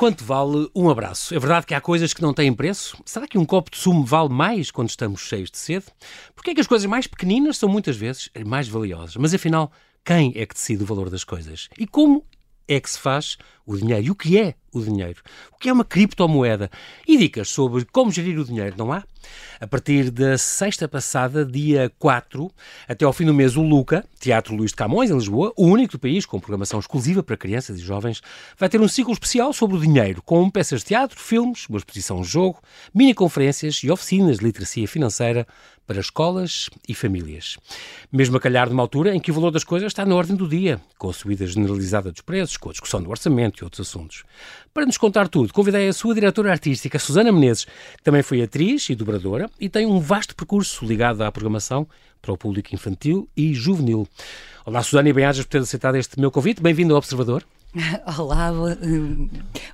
[0.00, 1.34] Quanto vale um abraço?
[1.34, 2.96] É verdade que há coisas que não têm preço?
[3.04, 5.84] Será que um copo de sumo vale mais quando estamos cheios de sede?
[6.34, 9.16] Porquê é que as coisas mais pequeninas são muitas vezes mais valiosas?
[9.16, 9.70] Mas afinal,
[10.02, 11.68] quem é que decide o valor das coisas?
[11.78, 12.24] E como
[12.70, 14.06] é que se faz o dinheiro?
[14.06, 15.20] E o que é o dinheiro?
[15.52, 16.70] O que é uma criptomoeda?
[17.06, 19.02] E dicas sobre como gerir o dinheiro, não há?
[19.60, 22.50] A partir da sexta passada, dia 4,
[22.88, 25.92] até ao fim do mês, o Luca, Teatro Luís de Camões, em Lisboa, o único
[25.92, 28.22] do país com programação exclusiva para crianças e jovens,
[28.56, 32.20] vai ter um ciclo especial sobre o dinheiro, com peças de teatro, filmes, uma exposição
[32.20, 32.60] de jogo,
[32.94, 35.46] mini-conferências e oficinas de literacia financeira
[35.90, 37.58] para escolas e famílias.
[38.12, 40.46] Mesmo a calhar numa altura em que o valor das coisas está na ordem do
[40.46, 44.22] dia, com a subida generalizada dos preços, com a discussão do orçamento e outros assuntos.
[44.72, 48.88] Para nos contar tudo, convidei a sua diretora artística, Susana Menezes, que também foi atriz
[48.88, 51.88] e dobradora e tem um vasto percurso ligado à programação
[52.22, 54.06] para o público infantil e juvenil.
[54.64, 56.62] Olá, Susana, e bem-ajas por ter aceitado este meu convite.
[56.62, 57.44] Bem-vindo ao Observador.
[58.18, 58.50] Olá,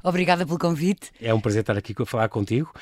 [0.03, 1.11] obrigada pelo convite.
[1.21, 2.73] É um prazer estar aqui a falar contigo.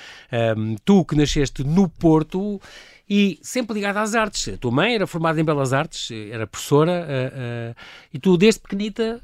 [0.56, 2.60] Um, tu que nasceste no Porto
[3.08, 4.54] e sempre ligada às artes.
[4.54, 7.76] A tua mãe era formada em Belas Artes, era professora, uh, uh,
[8.12, 9.20] e tu desde pequenita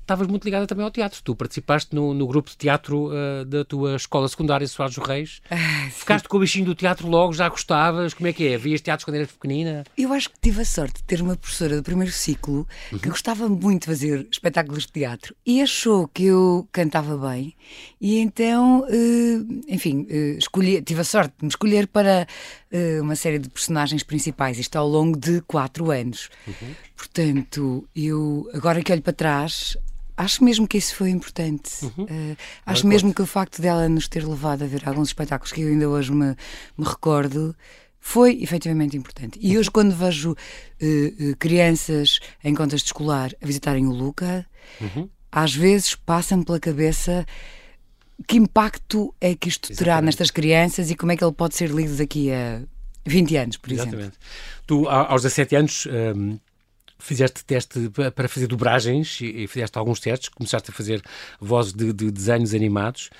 [0.00, 1.20] estavas muito ligada também ao teatro.
[1.22, 5.40] Tu participaste no, no grupo de teatro uh, da tua escola secundária, Soares dos Reis.
[5.58, 8.14] Ah, Ficaste com o bichinho do teatro logo, já gostavas?
[8.14, 8.56] Como é que é?
[8.56, 9.84] Vias teatros quando eras pequenina?
[9.96, 12.98] Eu acho que tive a sorte de ter uma professora do primeiro ciclo uhum.
[12.98, 17.54] que gostava muito de fazer espetáculos de teatro e achou que eu cantava bem
[18.00, 22.26] e então, uh, enfim, uh, escolhi, tive a sorte de me escolher para
[23.00, 26.28] uma série de personagens principais, isto ao longo de quatro anos.
[26.46, 26.74] Uhum.
[26.94, 29.37] Portanto, eu, agora que olho para trás,
[30.16, 31.70] Acho mesmo que isso foi importante.
[31.84, 32.04] Uhum.
[32.04, 32.36] Uh,
[32.66, 35.68] acho mesmo que o facto dela nos ter levado a ver alguns espetáculos que eu
[35.68, 36.34] ainda hoje me,
[36.76, 37.54] me recordo
[38.00, 39.38] foi efetivamente importante.
[39.40, 44.44] E hoje, quando vejo uh, uh, crianças em contexto escolar a visitarem o Luca,
[44.80, 45.08] uhum.
[45.30, 47.24] às vezes passa-me pela cabeça
[48.26, 49.78] que impacto é que isto Exatamente.
[49.78, 52.62] terá nestas crianças e como é que ele pode ser lido daqui a
[53.06, 54.00] 20 anos, por Exatamente.
[54.00, 54.18] exemplo.
[54.66, 56.38] Tu, aos 17 anos, um,
[56.98, 61.02] fizeste teste para fazer dobragens e fizeste alguns testes, começaste a fazer
[61.40, 63.10] vozes de, de desenhos animados,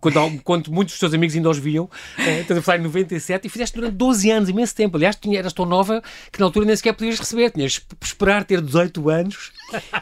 [0.00, 3.46] quando, quando, muitos dos teus amigos ainda os viam, uh, estás a falar em 97,
[3.46, 4.96] e fizeste durante 12 anos, imenso tempo.
[4.96, 8.44] Aliás, tu eras tão nova que na altura nem sequer podias receber, tinhas que esperar
[8.44, 9.52] ter 18 anos.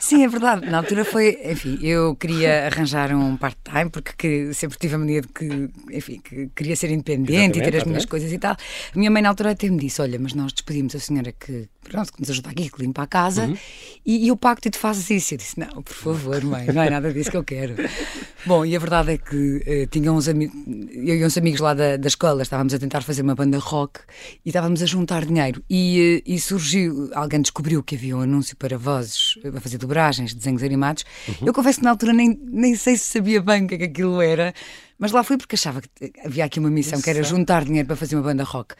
[0.00, 0.66] Sim, é verdade.
[0.66, 5.28] Na altura foi, enfim, eu queria arranjar um part-time, porque sempre tive a mania de
[5.28, 8.52] que, enfim, que queria ser independente exatamente, e ter as minhas coisas e tal.
[8.52, 11.68] A minha mãe na altura até me disse, olha, mas nós despedimos a senhora que,
[11.82, 13.56] pronto, que nos ajuda está aqui, que limpa a casa, uhum.
[14.04, 15.34] e, e o pacto te fazes isso.
[15.34, 17.74] Eu disse: Não, por favor, mãe, não é nada disso que eu quero.
[18.44, 20.54] Bom, e a verdade é que uh, tinha uns amigos,
[20.92, 24.00] eu e uns amigos lá da, da escola estávamos a tentar fazer uma banda rock
[24.44, 25.62] e estávamos a juntar dinheiro.
[25.70, 30.34] E, uh, e surgiu, alguém descobriu que havia um anúncio para vozes, para fazer dobragens,
[30.34, 31.04] desenhos animados.
[31.28, 31.46] Uhum.
[31.46, 33.84] Eu confesso que na altura nem, nem sei se sabia bem o que, é que
[33.84, 34.52] aquilo era.
[34.98, 37.86] Mas lá fui porque achava que havia aqui uma missão Isso que era juntar dinheiro
[37.86, 38.74] para fazer uma banda rock.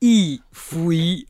[0.00, 1.26] E fui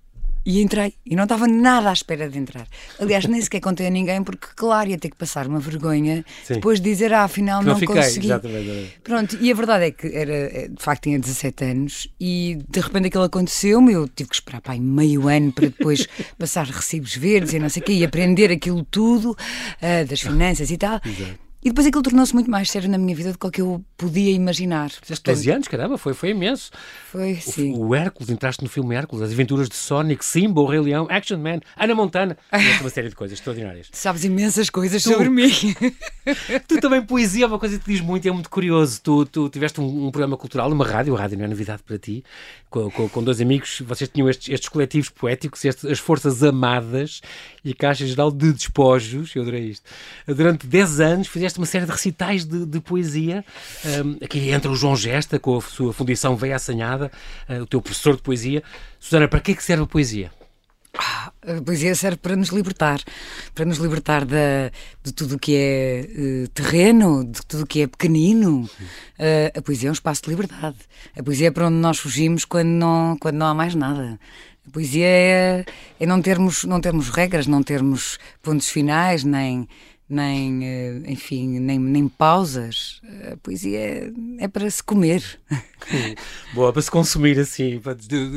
[0.48, 0.94] e entrei.
[1.04, 2.66] E não estava nada à espera de entrar.
[2.98, 6.54] Aliás, nem sequer contei a ninguém, porque, claro, ia ter que passar uma vergonha Sim.
[6.54, 8.28] depois de dizer, ah, afinal não, não fiquei, consegui.
[8.28, 8.98] Exatamente.
[9.04, 12.80] Pronto, e a verdade é que era, é, de facto tinha 17 anos e de
[12.80, 13.92] repente aquilo aconteceu-me.
[13.92, 16.08] Eu tive que esperar pai, meio ano para depois
[16.38, 20.70] passar recibos verdes e não sei o quê e aprender aquilo tudo uh, das finanças
[20.70, 20.98] e tal.
[21.04, 21.47] Exato.
[21.68, 24.88] E depois aquilo tornou-se muito mais sério na minha vida do que eu podia imaginar.
[24.88, 26.70] Fizeste 12 anos, caramba, foi, foi imenso.
[27.12, 27.74] Foi, sim.
[27.74, 31.06] O, o, Hércules, entraste no filme Hércules, as aventuras de Sonic, Simba, o Rei Leão,
[31.10, 32.38] Action Man, Ana Montana.
[32.80, 33.88] uma série de coisas extraordinárias.
[33.92, 35.50] Sabes imensas coisas tu, sobre mim.
[36.66, 38.98] tu também, poesia é uma coisa que te diz muito e é muito curioso.
[39.02, 41.98] Tu, tu tiveste um, um, programa cultural numa rádio, a rádio não é novidade para
[41.98, 42.24] ti,
[42.70, 47.20] com, com, com dois amigos, vocês tinham estes, estes coletivos poéticos, estes, as Forças Amadas
[47.62, 49.84] e Caixa Geral de Despojos, eu adorei isto.
[50.26, 53.44] Durante 10 anos fizeste uma série de recitais de, de poesia.
[53.84, 57.10] Um, aqui entra o João Gesta, com a sua fundição Veia Assanhada,
[57.48, 58.62] uh, o teu professor de poesia.
[58.98, 60.30] Susana, para que é que serve a poesia?
[60.96, 63.00] Ah, a poesia serve para nos libertar,
[63.54, 64.70] para nos libertar da,
[65.04, 66.08] de tudo o que é
[66.44, 68.62] uh, terreno, de tudo o que é pequenino.
[69.18, 70.78] Uh, a poesia é um espaço de liberdade.
[71.16, 74.18] A poesia é para onde nós fugimos quando não, quando não há mais nada.
[74.66, 75.64] A poesia é,
[75.98, 79.66] é não, termos, não termos regras, não termos pontos finais, nem,
[80.08, 83.00] nem, eh, enfim, nem, nem pausas.
[83.32, 85.22] A poesia é, é para se comer.
[86.54, 87.94] Boa, para se consumir assim, para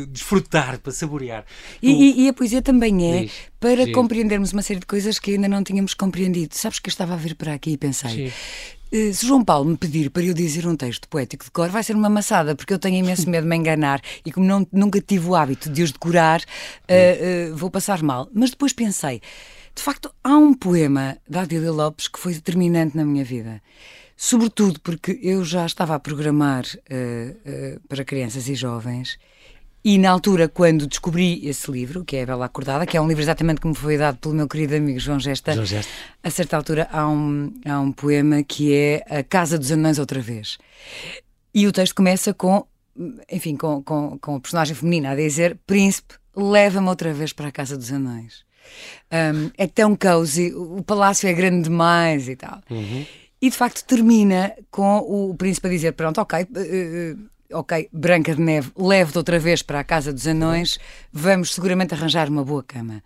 [0.07, 1.45] desfrutar, para saborear.
[1.81, 2.01] E, tu...
[2.01, 3.31] e, e a poesia também é Diz.
[3.59, 3.91] para Sim.
[3.91, 6.56] compreendermos uma série de coisas que ainda não tínhamos compreendido.
[6.56, 8.29] Sabes que eu estava a vir para aqui e pensei.
[8.29, 8.31] Sim.
[8.91, 11.81] Eh, se João Paulo me pedir para eu dizer um texto poético de cor, vai
[11.81, 15.00] ser uma maçada, porque eu tenho imenso medo de me enganar e como não, nunca
[15.00, 18.29] tive o hábito de os decorar, uh, uh, vou passar mal.
[18.33, 19.21] Mas depois pensei,
[19.81, 23.60] de facto, há um poema da Adília Lopes que foi determinante na minha vida.
[24.16, 29.18] Sobretudo porque eu já estava a programar uh, uh, para crianças e jovens
[29.83, 33.07] e na altura, quando descobri esse livro, que é a Bela Acordada, que é um
[33.07, 35.92] livro exatamente que me foi dado pelo meu querido amigo João Gesta, João Gesta.
[36.22, 40.22] a certa altura há um, há um poema que é A Casa dos Anões Outra
[40.22, 40.60] Vez.
[41.56, 42.68] E o texto começa com,
[43.31, 47.51] enfim, com, com, com a personagem feminina a dizer: Príncipe, leva-me outra vez para a
[47.51, 48.50] Casa dos Anões.
[49.11, 52.61] Um, é tão cozy, o palácio é grande demais e tal.
[52.69, 53.05] Uhum.
[53.41, 56.43] E de facto termina com o príncipe a dizer: Pronto, ok.
[56.43, 60.79] Uh, ok, Branca de Neve, leve-te outra vez para a Casa dos Anões,
[61.11, 63.03] vamos seguramente arranjar uma boa cama.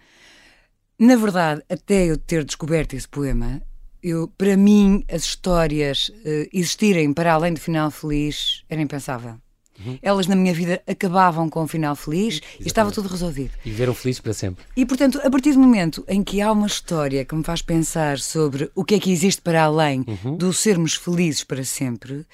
[1.00, 3.62] Na verdade, até eu ter descoberto esse poema,
[4.02, 9.38] eu, para mim, as histórias uh, existirem para além do final feliz era impensável.
[9.84, 10.00] Uhum.
[10.02, 12.64] Elas na minha vida acabavam com um final feliz Exatamente.
[12.64, 13.52] e estava tudo resolvido.
[13.66, 14.64] E viveram felizes para sempre.
[14.76, 18.20] E portanto, a partir do momento em que há uma história que me faz pensar
[18.20, 20.38] sobre o que é que existe para além uhum.
[20.38, 22.26] do sermos felizes para sempre, uh,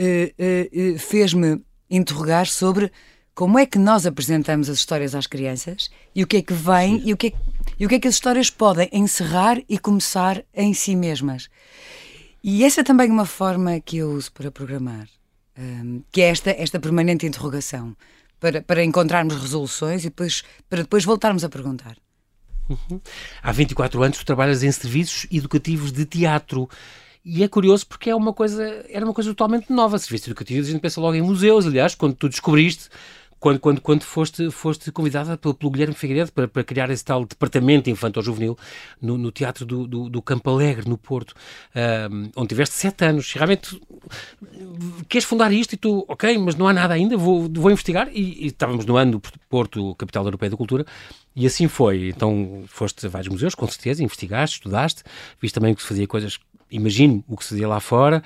[0.00, 2.90] uh, fez-me interrogar sobre
[3.34, 7.02] como é que nós apresentamos as histórias às crianças e o que é que vem
[7.04, 7.32] e o que é,
[7.78, 11.48] e o que é que as histórias podem encerrar e começar em si mesmas.
[12.44, 15.06] E essa é também uma forma que eu uso para programar,
[16.10, 17.96] que é esta, esta permanente interrogação,
[18.40, 21.96] para, para encontrarmos resoluções e depois, para depois voltarmos a perguntar.
[22.68, 23.00] Uhum.
[23.42, 26.68] Há 24 anos tu trabalhas em serviços educativos de teatro.
[27.24, 29.98] E é curioso porque é uma coisa, era uma coisa totalmente nova.
[29.98, 32.88] Serviços educativos, a gente pensa logo em museus, aliás, quando tu descobriste
[33.42, 37.24] quando, quando, quando foste, foste convidada pelo, pelo Guilherme Figueiredo para, para criar esse tal
[37.24, 38.56] departamento infantil-juvenil
[39.00, 41.34] no, no Teatro do, do, do, Campo Alegre, no Porto,
[42.36, 43.32] onde tiveste sete anos.
[43.32, 43.80] Realmente
[45.08, 48.08] queres fundar isto e tu, ok, mas não há nada ainda, vou, vou investigar.
[48.12, 50.86] E, e estávamos no ano do Porto, capital europeia da cultura,
[51.34, 52.10] e assim foi.
[52.10, 55.02] Então foste a vários museus, com certeza, investigaste, estudaste,
[55.40, 56.38] viste também que se fazia coisas
[56.70, 58.22] imagino o que se fazia lá fora.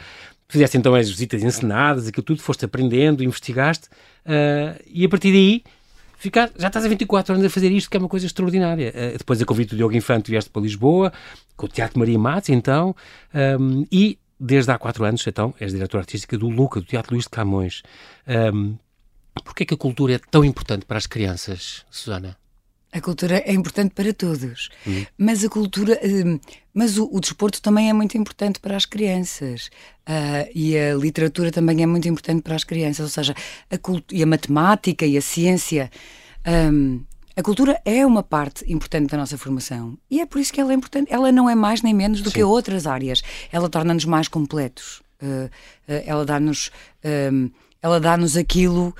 [0.49, 3.89] Fizeste então as visitas encenadas, aquilo tudo, foste aprendendo, investigaste,
[4.25, 5.65] uh, e a partir daí
[6.17, 8.93] ficar, já estás há 24 anos a fazer isto, que é uma coisa extraordinária.
[8.95, 11.13] Uh, depois a convite do Diogo Infante vieste para Lisboa,
[11.57, 12.95] com o Teatro Maria Matos, então,
[13.59, 17.25] um, e desde há 4 anos, então, és diretora artística do Luca, do Teatro Luís
[17.25, 17.83] de Camões.
[18.55, 18.77] Um,
[19.45, 22.37] Porquê é que a cultura é tão importante para as crianças, Susana?
[22.93, 25.05] A cultura é importante para todos, uhum.
[25.19, 26.39] mas a cultura, hum,
[26.73, 29.71] mas o, o, desporto também é muito importante para as crianças
[30.09, 33.35] uh, e a literatura também é muito importante para as crianças, ou seja,
[33.71, 33.77] a
[34.11, 35.91] e a matemática e a ciência.
[36.47, 37.05] Um,
[37.37, 40.73] a cultura é uma parte importante da nossa formação e é por isso que ela
[40.73, 41.13] é importante.
[41.13, 42.37] Ela não é mais nem menos do Sim.
[42.37, 43.23] que outras áreas.
[43.53, 45.03] Ela torna-nos mais completos.
[45.21, 46.71] Uh, uh, ela dá-nos,
[47.05, 47.51] um,
[47.83, 48.95] ela dá-nos aquilo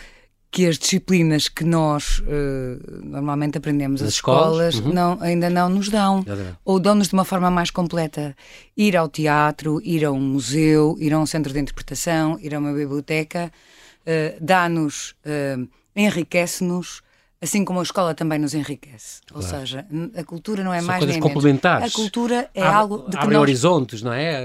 [0.57, 4.95] que as disciplinas que nós uh, normalmente aprendemos nas escolas, escolas uhum.
[4.95, 6.25] não, ainda não nos dão.
[6.65, 8.35] Ou dão-nos de uma forma mais completa.
[8.75, 12.59] Ir ao teatro, ir a um museu, ir a um centro de interpretação, ir a
[12.59, 13.53] uma biblioteca,
[14.01, 17.03] uh, dá-nos, uh, enriquece-nos.
[17.39, 19.21] Assim como a escola também nos enriquece.
[19.27, 19.45] Claro.
[19.45, 19.87] Ou seja,
[20.17, 21.81] a cultura não é São mais coisas nem complementares.
[21.81, 21.95] Menos.
[21.95, 23.37] A cultura é abre, algo de que nós...
[23.37, 24.43] horizontes, não é?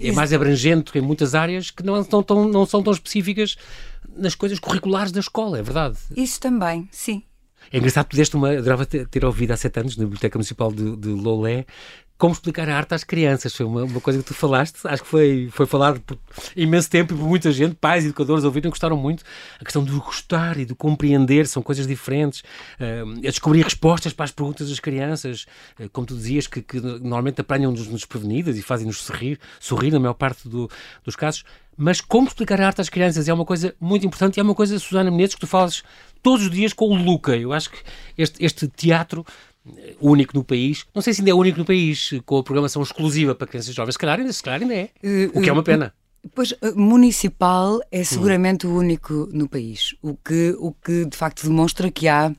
[0.00, 3.58] É mais abrangente em muitas áreas que não, não, não são tão específicas
[4.16, 5.98] nas coisas curriculares da escola, é verdade.
[6.16, 7.22] Isso também, sim.
[7.72, 8.50] É engraçado, tu deste uma.
[8.50, 11.66] Adorava ter, ter ouvido há sete anos na Biblioteca Municipal de, de Lolé
[12.18, 13.54] como explicar a arte às crianças.
[13.54, 16.18] Foi uma, uma, coisa que tu falaste, acho que foi, foi falado por
[16.56, 19.22] imenso tempo e por muita gente, pais educadores ouviram, gostaram muito.
[19.60, 22.40] A questão de gostar e de compreender são coisas diferentes.
[22.80, 25.46] Uh, a descobrir respostas para as perguntas das crianças,
[25.78, 30.14] uh, como tu dizias, que, que normalmente apanham-nos desprevenidas e fazem-nos sorrir, sorrir na maior
[30.14, 30.70] parte do,
[31.04, 31.44] dos casos.
[31.76, 34.54] Mas como explicar a arte às crianças é uma coisa muito importante e é uma
[34.54, 35.82] coisa, Susana Menezes, que tu falas
[36.22, 37.36] todos os dias com o Luca.
[37.36, 37.78] Eu acho que
[38.16, 39.26] este, este teatro
[40.00, 40.84] único no país.
[40.94, 43.92] Não sei se ainda é único no país, com a programação exclusiva para crianças jovens.
[43.92, 44.90] Se calhar ainda, se calhar ainda é.
[45.34, 45.92] o que é uma pena.
[46.34, 48.72] Pois, municipal é seguramente hum.
[48.72, 49.94] o único no país.
[50.02, 52.34] O que, o que de facto demonstra que há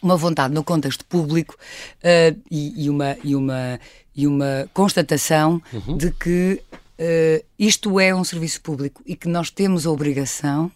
[0.00, 3.80] uma vontade no contexto público uh, e, e, uma, e, uma,
[4.14, 5.96] e uma constatação uhum.
[5.96, 10.70] de que uh, isto é um serviço público e que nós temos a obrigação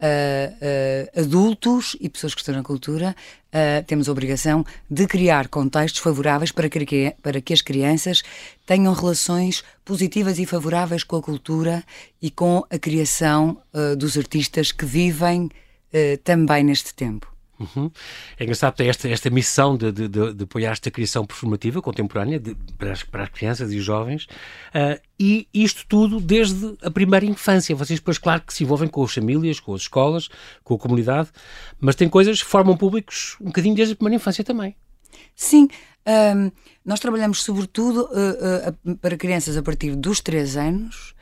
[0.00, 3.14] uh, adultos e pessoas que estão na cultura
[3.48, 8.22] uh, temos a obrigação de criar contextos favoráveis para que, para que as crianças
[8.66, 11.84] tenham relações positivas e favoráveis com a cultura
[12.20, 13.58] e com a criação
[13.98, 15.50] dos artistas que vivem
[16.24, 17.33] também neste tempo.
[17.58, 17.90] Uhum.
[18.38, 22.40] É engraçado ter esta, esta missão de, de, de, de apoiar esta criação performativa contemporânea
[22.40, 24.24] de, para, as, para as crianças e jovens
[24.74, 27.76] uh, e isto tudo desde a primeira infância.
[27.76, 30.28] Vocês depois, claro, que se envolvem com as famílias, com as escolas,
[30.64, 31.28] com a comunidade,
[31.80, 34.74] mas tem coisas que formam públicos um bocadinho desde a primeira infância também.
[35.36, 35.68] Sim,
[36.06, 36.52] Um,
[36.84, 41.13] nós trabalhamos sobretudo uh, uh, para crianças a partir dos 3 anos.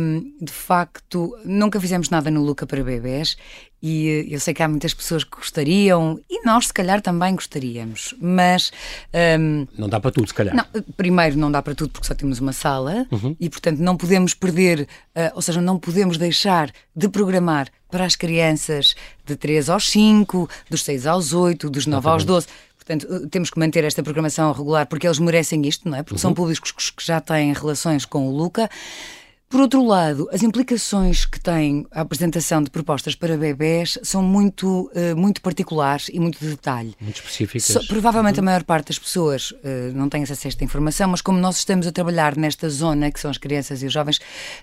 [0.00, 3.36] Um, de facto, nunca fizemos nada no Luca para bebés
[3.82, 8.14] e eu sei que há muitas pessoas que gostariam e nós, se calhar, também gostaríamos,
[8.20, 8.70] mas.
[9.40, 10.54] Um, não dá para tudo, se calhar.
[10.54, 10.64] Não,
[10.96, 13.34] primeiro, não dá para tudo porque só temos uma sala uhum.
[13.40, 14.82] e, portanto, não podemos perder,
[15.16, 18.94] uh, ou seja, não podemos deixar de programar para as crianças
[19.26, 22.46] de 3 aos 5, dos 6 aos 8, dos 9 aos 12.
[22.76, 26.02] Portanto, eh, temos que manter esta programação regular porque eles merecem isto, não é?
[26.02, 26.20] Porque uhum.
[26.20, 28.68] são públicos que já têm relações com o Luca.
[29.52, 34.90] Por outro lado, as implicações que tem a apresentação de propostas para bebés são muito,
[34.94, 36.94] uh, muito particulares e muito de detalhe.
[36.98, 37.64] Muito específicas.
[37.64, 38.44] So, provavelmente uhum.
[38.44, 39.58] a maior parte das pessoas uh,
[39.94, 43.20] não tem acesso a esta informação, mas como nós estamos a trabalhar nesta zona, que
[43.20, 44.20] são as crianças e os jovens,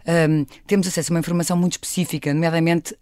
[0.08, 2.96] um, ehm, temos acesso a uma informação muito específica, nomeadamente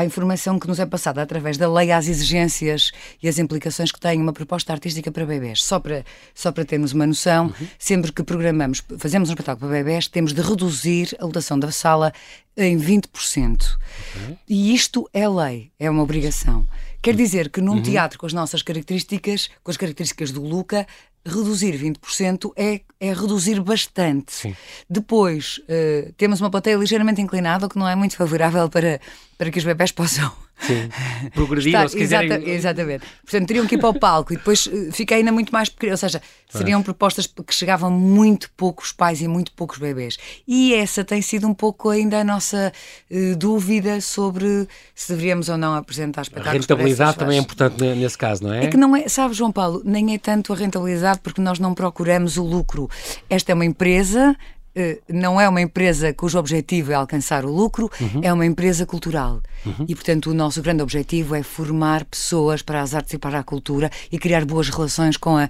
[0.00, 2.90] à informação que nos é passada através da lei às exigências
[3.22, 5.62] e as implicações que tem uma proposta artística para bebés.
[5.62, 6.04] Só para,
[6.34, 7.66] só para termos uma noção, uhum.
[7.78, 12.12] sempre que programamos, fazemos um espetáculo para bebés, temos de reduzir a lotação da sala
[12.56, 13.06] em 20%.
[13.06, 14.38] Okay.
[14.48, 16.66] E isto é lei, é uma obrigação.
[17.02, 17.82] Quer dizer que num uhum.
[17.82, 20.86] teatro com as nossas características, com as características do Luca,
[21.24, 24.32] reduzir 20% é, é reduzir bastante.
[24.32, 24.56] Sim.
[24.88, 29.00] Depois, uh, temos uma plateia ligeiramente inclinada, o que não é muito favorável para,
[29.36, 30.88] para que os bebés possam Sim.
[31.32, 32.30] Progredir, Está, ou se quiserem...
[32.30, 33.04] Exata, exatamente.
[33.22, 35.92] Portanto, teriam que ir para o palco e depois uh, fica ainda muito mais pequeno.
[35.92, 40.18] Ou seja, seriam propostas que chegavam muito poucos pais e muito poucos bebés.
[40.46, 42.72] E essa tem sido um pouco ainda a nossa
[43.10, 46.56] uh, dúvida sobre se deveríamos ou não apresentar espetáculos.
[46.56, 48.64] A rentabilidade também é importante nesse caso, não é?
[48.64, 51.74] É que não é, sabe, João Paulo, nem é tanto a rentabilidade porque nós não
[51.74, 52.88] procuramos o lucro.
[53.28, 54.59] Esta é uma empresa eh,
[55.08, 58.20] não é uma empresa cujo objetivo é alcançar o lucro, uhum.
[58.22, 59.42] é uma empresa cultural.
[59.66, 59.84] Uhum.
[59.88, 63.42] E, portanto, o nosso grande objetivo é formar pessoas para as artes e para a
[63.42, 65.48] cultura e criar boas relações com, a,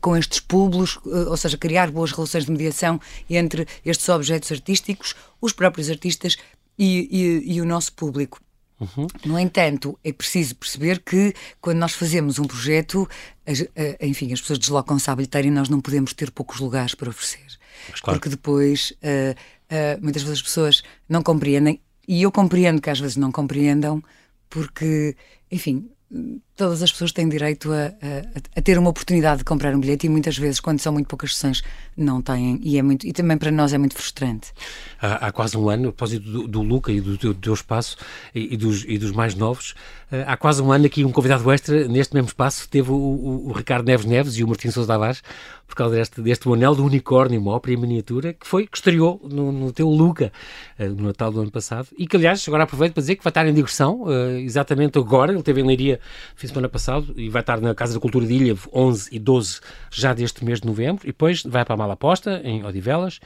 [0.00, 3.00] com estes públicos, eh, ou seja, criar boas relações de mediação
[3.30, 6.36] entre estes objetos artísticos, os próprios artistas
[6.78, 7.08] e,
[7.46, 8.40] e, e o nosso público.
[8.80, 9.06] Uhum.
[9.24, 13.08] No entanto, é preciso perceber que quando nós fazemos um projeto,
[14.00, 17.58] enfim, as pessoas deslocam-se à bilheteira e nós não podemos ter poucos lugares para oferecer.
[18.02, 18.18] Claro.
[18.18, 23.00] Porque depois uh, uh, muitas vezes as pessoas não compreendem, e eu compreendo que às
[23.00, 24.02] vezes não compreendam,
[24.48, 25.16] porque,
[25.50, 25.88] enfim,
[26.56, 30.06] todas as pessoas têm direito a, a, a, ter uma oportunidade de comprar um bilhete
[30.06, 31.62] e muitas vezes, quando são muito poucas sessões,
[31.96, 32.60] não têm.
[32.62, 34.52] E, é muito, e também para nós é muito frustrante.
[35.00, 37.96] Há, há quase um ano, a propósito do, do Luca e do, do teu espaço
[38.34, 39.74] e, e, dos, e dos mais novos,
[40.10, 43.48] eh, há quase um ano aqui um convidado extra, neste mesmo espaço, teve o, o,
[43.48, 45.22] o Ricardo Neves Neves e o Martim Sousa Tavares,
[45.66, 49.20] por causa deste, deste anel do unicórnio, uma ópera em miniatura, que foi, que estreou
[49.24, 50.32] no, no teu Luca,
[50.78, 53.30] eh, no Natal do ano passado, e que, aliás, agora aproveito para dizer que vai
[53.30, 55.98] estar em digressão, uh, exatamente agora, ele teve em Leiria
[56.44, 59.18] fim de semana passado, e vai estar na Casa da Cultura de Ilha 11 e
[59.18, 59.60] 12
[59.90, 63.18] já deste mês de novembro, e depois vai para a Malaposta, em Odivelas,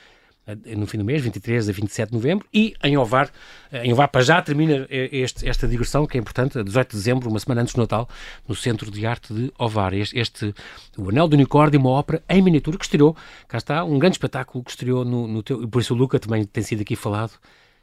[0.47, 3.29] eh, no fim do mês, 23 a 27 de novembro, e em Ovar,
[3.73, 6.91] eh, em Ovar para já termina eh, este, esta digressão, que é importante, a 18
[6.91, 8.09] de dezembro, uma semana antes do Natal,
[8.47, 9.93] no Centro de Arte de Ovar.
[9.95, 10.55] Este, este
[10.97, 13.17] o Anel do Unicórnio, uma ópera em miniatura que estreou,
[13.49, 16.21] cá está, um grande espetáculo que estreou no, no teu, e por isso o Luca
[16.21, 17.33] também tem sido aqui falado,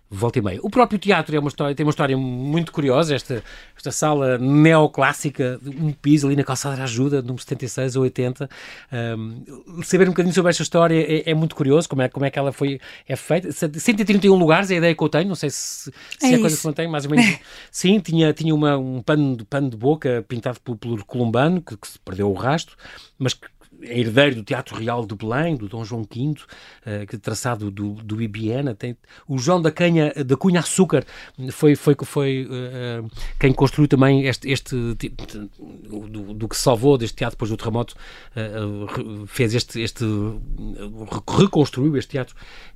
[0.09, 0.59] volta e meia.
[0.61, 3.43] O próprio teatro é uma história, tem uma história muito curiosa, esta,
[3.75, 8.49] esta sala neoclássica, um piso ali na calçada de ajuda, número 76 ou 80.
[9.17, 12.29] Um, saber um bocadinho sobre esta história é, é, muito curioso, como é, como é
[12.29, 13.51] que ela foi é feita.
[13.51, 16.39] 131 lugares é a ideia que eu tenho, não sei se, se é, é a
[16.39, 17.39] coisa que mantém, mais ou menos.
[17.71, 21.87] Sim, tinha, tinha uma, um pano, pano de boca pintado pelo, pelo Columbano, que, que
[21.87, 22.75] se perdeu o rastro,
[23.17, 23.47] mas que
[23.87, 27.93] é herdeiro do Teatro Real de Belém, do Dom João V, uh, que traçado do,
[27.95, 28.75] do Ibiena.
[28.75, 31.05] Tem, o João da Canha, da Cunha Açúcar,
[31.51, 37.35] foi, foi, foi uh, quem construiu também este, este do, do, que salvou deste teatro
[37.35, 37.95] depois do terremoto,
[38.35, 40.05] uh, fez este, este
[41.37, 42.35] reconstruiu este teatro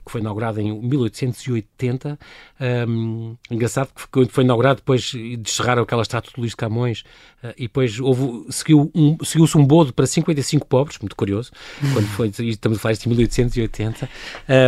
[0.09, 2.19] que foi inaugurado em 1880.
[2.59, 7.03] Um, engraçado que foi inaugurado depois de descerraram aquela estátua de Luís de Camões
[7.43, 11.51] uh, e depois houve, seguiu um, seguiu-se um bodo para 55 pobres, muito curioso,
[11.93, 14.09] quando foi, estamos a falar de 1880,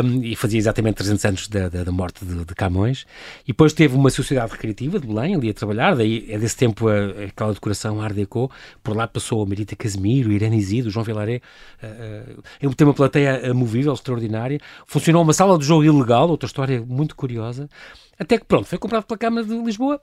[0.06, 3.06] um, e fazia exatamente 300 anos da, da, da morte de, de, Camões.
[3.44, 6.88] E depois teve uma sociedade recreativa de Belém, ali a trabalhar, daí é desse tempo
[6.88, 8.52] a, aquela decoração Art Deco,
[8.84, 11.42] por lá passou a Marita Casimiro, Irene Isidro, João Vilaré,
[11.82, 16.46] uh, uh, tem uma plateia movível, extraordinária, funcionou uma uma sala de jogo ilegal, outra
[16.46, 17.70] história muito curiosa,
[18.20, 20.00] até que pronto, foi comprado pela Câmara de Lisboa.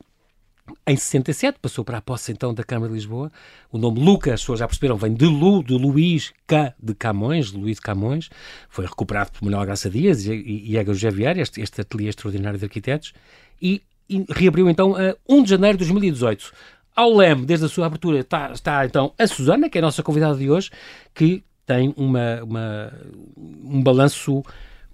[0.87, 3.31] Em 67 passou para a posse então da Câmara de Lisboa.
[3.71, 7.53] O nome Lucas, as pessoas já perceberam, vem de Lu, de Luís K de Camões,
[7.53, 8.31] de Luís de Camões.
[8.71, 12.65] Foi recuperado por Manuel Graça Dias e, e, José Vieira, este, este ateliê extraordinário de
[12.65, 13.13] arquitetos,
[13.61, 16.53] e, e reabriu então a 1 de janeiro de 2018
[16.97, 20.03] ao leme, desde a sua abertura, está, está então a Susana, que é a nossa
[20.03, 20.71] convidada de hoje,
[21.15, 22.93] que tem uma, uma
[23.37, 24.43] um balanço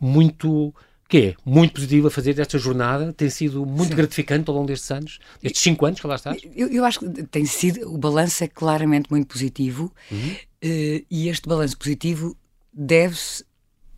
[0.01, 0.75] muito
[1.09, 3.97] que é muito positivo a fazer desta jornada, tem sido muito Sim.
[3.97, 6.43] gratificante ao longo destes anos, estes cinco anos que lá estás?
[6.57, 10.33] Eu, eu acho que tem sido, o balanço é claramente muito positivo uhum.
[10.33, 12.37] uh, e este balanço positivo
[12.73, 13.45] deve-se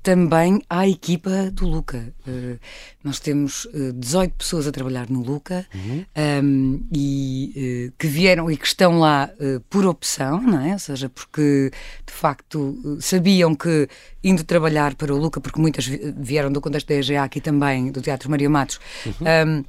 [0.07, 2.15] também à equipa do Luca.
[2.25, 2.61] Uh,
[3.03, 5.99] nós temos uh, eh, 18 pessoas a trabalhar no Luca uhum.
[5.99, 9.29] um, ehm, e uh, que vieram e que estão lá
[9.69, 10.75] por opção, não é?
[10.75, 11.73] Ou seja, porque
[12.07, 13.89] de facto sabiam que
[14.23, 18.01] indo trabalhar para o Luca, porque muitas vieram do contexto da EGA aqui também, do
[18.01, 18.79] Teatro Maria Matos.
[19.05, 19.13] Uhum.
[19.21, 19.65] Um, ehm,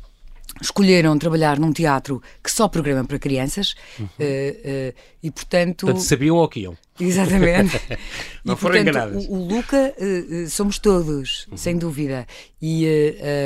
[0.62, 4.06] escolheram trabalhar num teatro que só programa para crianças uhum.
[4.06, 5.86] uh, uh, e, portanto...
[5.86, 6.78] Portanto, sabiam o que iam.
[7.00, 7.80] Exatamente.
[8.44, 9.26] Não e, foram portanto, enganadas.
[9.28, 11.58] O, o Luca uh, somos todos, uhum.
[11.58, 12.26] sem dúvida.
[12.62, 12.88] E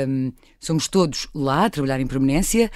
[0.08, 2.70] um, somos todos lá a trabalhar em permanência,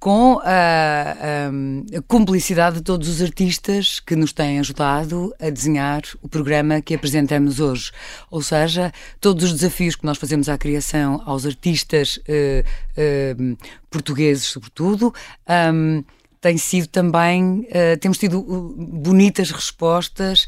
[0.00, 6.00] com a, a, a, cumplicidade de todos os artistas que nos têm ajudado a desenhar
[6.22, 7.92] o programa que apresentamos hoje.
[8.30, 8.90] Ou seja,
[9.20, 12.64] todos os desafios que nós fazemos à criação aos artistas uh,
[12.96, 13.58] uh,
[13.90, 15.12] portugueses, sobretudo.
[15.46, 16.02] Um,
[16.40, 20.46] tem sido também, uh, temos tido uh, bonitas respostas,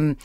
[0.00, 0.16] um, uh,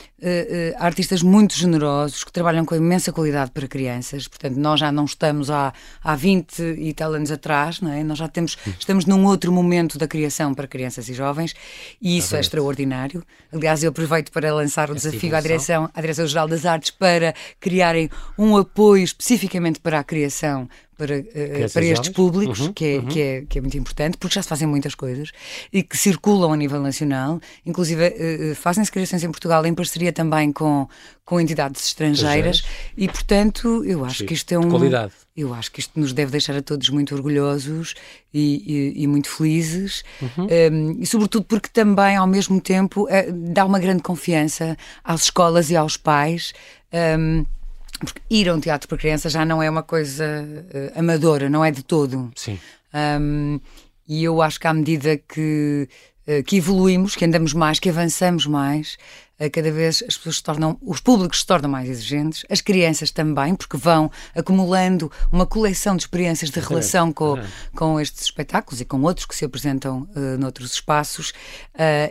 [0.78, 5.52] artistas muito generosos que trabalham com imensa qualidade para crianças, portanto nós já não estamos
[5.52, 8.02] há, há 20 e tal anos atrás, não é?
[8.02, 11.54] nós já temos, estamos num outro momento da criação para crianças e jovens
[12.02, 13.24] e isso é extraordinário.
[13.52, 18.10] Aliás, eu aproveito para lançar o desafio à direção, à Direção-Geral das Artes para criarem
[18.38, 20.70] um apoio especificamente para a criação
[21.04, 23.06] para, uh, para estes públicos, uhum, que, é, uhum.
[23.06, 25.32] que, é, que é muito importante, porque já se fazem muitas coisas
[25.72, 30.54] e que circulam a nível nacional, inclusive uh, fazem-se criações em Portugal em parceria também
[30.54, 30.88] com,
[31.26, 32.64] com entidades estrangeiras
[32.96, 34.70] e, portanto, eu acho Sim, que isto é um.
[34.70, 35.12] Qualidade.
[35.36, 37.96] Eu acho que isto nos deve deixar a todos muito orgulhosos
[38.32, 40.48] e, e, e muito felizes, uhum.
[40.72, 43.08] um, e sobretudo porque também, ao mesmo tempo,
[43.52, 46.54] dá uma grande confiança às escolas e aos pais.
[46.94, 47.44] Um,
[48.04, 51.64] porque ir a um teatro para crianças já não é uma coisa uh, amadora, não
[51.64, 52.32] é de todo.
[52.36, 52.60] Sim.
[52.94, 53.60] Um,
[54.08, 55.88] e eu acho que à medida que,
[56.28, 58.98] uh, que evoluímos, que andamos mais, que avançamos mais,
[59.40, 63.12] uh, cada vez as pessoas se tornam, os públicos se tornam mais exigentes, as crianças
[63.12, 67.38] também, porque vão acumulando uma coleção de experiências de relação com,
[67.76, 71.34] com estes espetáculos e com outros que se apresentam uh, noutros espaços,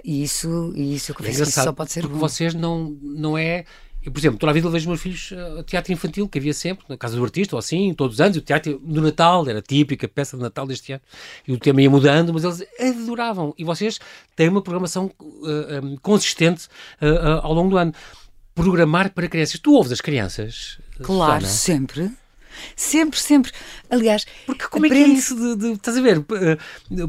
[0.02, 2.20] e isso, e isso, é isso só pode ser porque bom.
[2.20, 3.64] vocês não, não é
[4.04, 6.52] e, por exemplo, toda a vida vejo meus filhos uh, a teatro infantil, que havia
[6.52, 9.62] sempre, na Casa do Artista, ou assim, todos os anos, o teatro do Natal, era
[9.62, 11.02] típica, peça de Natal deste ano,
[11.46, 13.54] e o tema ia mudando, mas eles adoravam.
[13.56, 14.00] E vocês
[14.34, 16.66] têm uma programação uh, um, consistente
[17.00, 17.94] uh, ao longo do ano.
[18.54, 19.58] Programar para crianças.
[19.58, 20.78] Tu ouves as crianças?
[21.02, 21.48] Claro, Susana?
[21.48, 22.10] sempre.
[22.76, 23.50] Sempre, sempre.
[23.88, 25.04] Aliás, porque como aprende...
[25.04, 26.22] é que é isso de, de, estás a ver,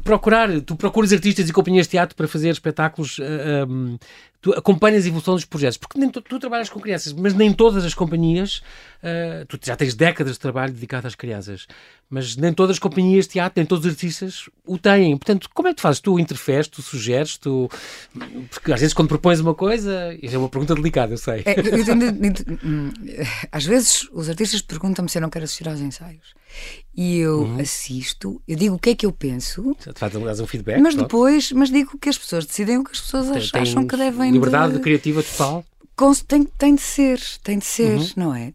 [0.04, 3.98] procurar, tu procuras artistas e companhias de teatro para fazer espetáculos uh, um,
[4.44, 7.54] tu acompanhas a evolução dos projetos, porque nem tu, tu trabalhas com crianças, mas nem
[7.54, 8.62] todas as companhias,
[9.02, 11.66] uh, tu já tens décadas de trabalho dedicado às crianças,
[12.10, 15.16] mas nem todas as companhias de teatro, nem todos os artistas o têm.
[15.18, 16.02] Portanto, como é que tu fazes?
[16.02, 17.70] Tu interferes, tu sugeres, tu...
[18.52, 21.44] Porque às vezes quando propões uma coisa, isso é uma pergunta delicada, eu sei.
[21.46, 22.92] É, eu, eu, eu, hum,
[23.50, 26.36] às vezes os artistas perguntam-me se eu não quero assistir aos ensaios.
[26.96, 27.60] E eu uhum.
[27.60, 29.76] assisto, eu digo o que é que eu penso.
[29.96, 30.80] Faz um feedback.
[30.80, 33.98] Mas depois, mas digo que as pessoas decidem o que as pessoas tem, acham que
[33.98, 34.32] devem.
[34.32, 34.80] Liberdade de...
[34.80, 35.66] criativa total.
[36.28, 38.10] Tem, tem de ser, tem de ser, uhum.
[38.16, 38.54] não é?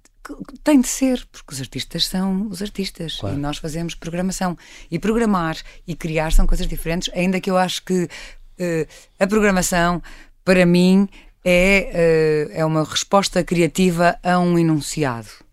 [0.62, 3.36] Tem de ser, porque os artistas são os artistas claro.
[3.36, 4.56] e nós fazemos programação.
[4.90, 5.56] E programar
[5.86, 10.02] e criar são coisas diferentes, ainda que eu acho que uh, a programação,
[10.44, 11.08] para mim,
[11.44, 15.47] é, uh, é uma resposta criativa a um enunciado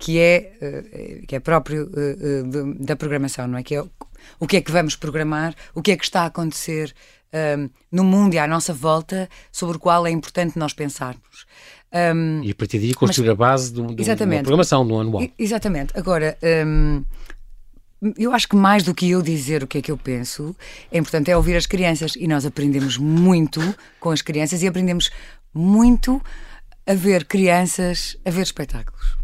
[0.00, 3.62] que é, uh, que é próprio uh, da programação, não é?
[3.62, 3.84] Que é
[4.38, 6.92] o que é que vamos programar, o que é que está a acontecer
[7.92, 11.46] no mundo e à nossa volta, sobre o qual é importante nós pensarmos.
[11.92, 15.22] Um, e a partir daí construir mas, a base de, de uma programação, do anual.
[15.38, 15.96] Exatamente.
[15.96, 16.36] Agora,
[16.66, 17.04] um,
[18.18, 20.56] eu acho que mais do que eu dizer o que é que eu penso,
[20.90, 23.60] é importante é ouvir as crianças e nós aprendemos muito
[24.00, 25.08] com as crianças e aprendemos
[25.54, 26.20] muito
[26.84, 29.19] a ver crianças, a ver espetáculos.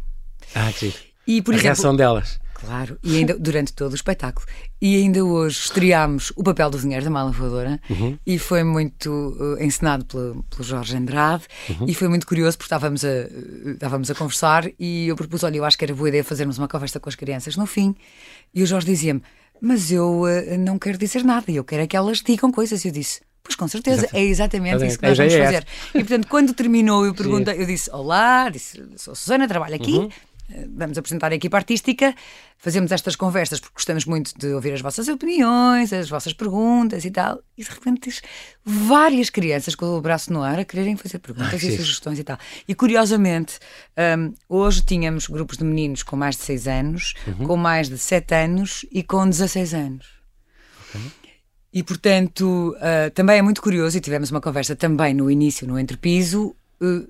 [0.55, 0.93] Ah, sim.
[1.27, 2.39] E, por a exemplo, reação delas.
[2.57, 4.47] Claro, e ainda durante todo o espetáculo.
[4.81, 8.19] E ainda hoje estreámos o papel do dinheiro da Mala Voadora uhum.
[8.27, 11.87] e foi muito uh, encenado pelo, pelo Jorge Andrade uhum.
[11.87, 13.27] e foi muito curioso porque estávamos a,
[13.73, 16.67] estávamos a conversar e eu propus, olha, eu acho que era boa ideia fazermos uma
[16.67, 17.95] conversa com as crianças no fim
[18.55, 19.23] e o Jorge dizia-me,
[19.61, 22.85] mas eu uh, não quero dizer nada, eu quero é que elas digam coisas.
[22.85, 25.67] E eu disse, Pois com certeza, é exatamente isso que nós vamos é fazer.
[25.95, 29.93] E portanto, quando terminou, eu perguntei, eu disse: Olá, disse, sou Susana, trabalho aqui.
[29.93, 30.09] Uhum
[30.69, 32.15] vamos apresentar a equipa artística,
[32.57, 37.11] fazemos estas conversas porque gostamos muito de ouvir as vossas opiniões, as vossas perguntas e
[37.11, 37.41] tal.
[37.57, 38.23] E de repente tens
[38.65, 42.25] várias crianças com o braço no ar a quererem fazer perguntas ah, e sugestões e
[42.25, 42.39] tal.
[42.67, 43.59] E curiosamente,
[44.19, 47.47] um, hoje tínhamos grupos de meninos com mais de 6 anos, uhum.
[47.47, 50.07] com mais de 7 anos e com 16 anos.
[50.89, 51.11] Okay.
[51.73, 55.79] E portanto, uh, também é muito curioso, e tivemos uma conversa também no início, no
[55.79, 56.57] entrepiso,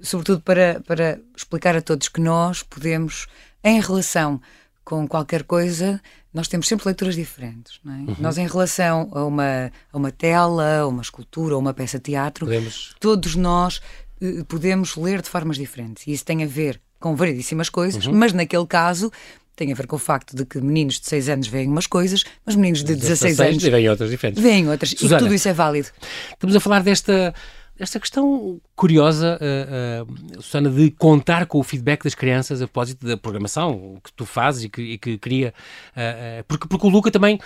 [0.02, 3.26] sobretudo para, para explicar a todos que nós podemos,
[3.62, 4.40] em relação
[4.84, 6.00] com qualquer coisa,
[6.32, 7.80] nós temos sempre leituras diferentes.
[7.84, 7.88] É?
[7.88, 8.16] Uhum.
[8.20, 12.04] Nós, em relação a uma, a uma tela, a uma escultura, a uma peça de
[12.04, 12.94] teatro, podemos...
[13.00, 13.80] todos nós
[14.20, 16.06] uh, podemos ler de formas diferentes.
[16.06, 18.14] E isso tem a ver com variedíssimas coisas, uhum.
[18.14, 19.10] mas naquele caso
[19.56, 22.24] tem a ver com o facto de que meninos de 6 anos veem umas coisas,
[22.44, 24.42] mas meninos de 16, 16 anos veem outras diferentes.
[24.42, 25.88] Veem outras, Susana, e tudo isso é válido.
[26.30, 27.34] Estamos a falar desta
[27.78, 33.06] esta questão curiosa, uh, uh, Susana, de contar com o feedback das crianças a propósito
[33.06, 35.52] da programação que tu fazes e que, e que cria,
[35.92, 37.38] uh, porque, porque o Luca também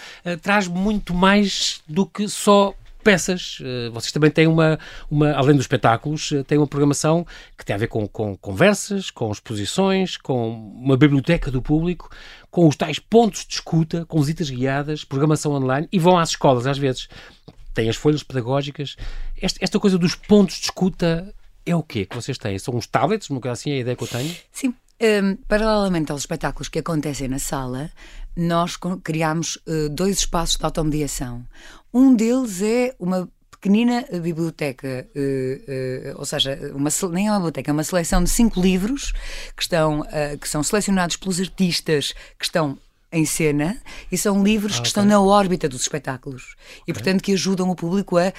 [0.42, 3.58] traz muito mais do que só peças.
[3.92, 4.78] Vocês também têm uma,
[5.10, 9.32] uma além dos espetáculos, têm uma programação que tem a ver com, com conversas, com
[9.32, 12.10] exposições, com uma biblioteca do público,
[12.50, 16.66] com os tais pontos de escuta, com visitas guiadas, programação online e vão às escolas
[16.66, 17.08] às vezes.
[17.80, 18.94] Têm as folhas pedagógicas.
[19.40, 22.58] Esta, esta coisa dos pontos de escuta é o quê que vocês têm?
[22.58, 24.36] São os tablets, no caso assim, é a ideia que eu tenho?
[24.52, 24.74] Sim.
[25.00, 27.90] Um, paralelamente aos espetáculos que acontecem na sala,
[28.36, 31.42] nós criámos uh, dois espaços de automediação.
[31.90, 37.70] Um deles é uma pequenina biblioteca, uh, uh, ou seja, uma, nem é uma biblioteca,
[37.70, 39.12] é uma seleção de cinco livros
[39.56, 42.76] que, estão, uh, que são selecionados pelos artistas que estão
[43.12, 43.76] em cena
[44.10, 46.94] e são livros ah, que estão na órbita dos espetáculos e, okay.
[46.94, 48.32] portanto, que ajudam o público a, a,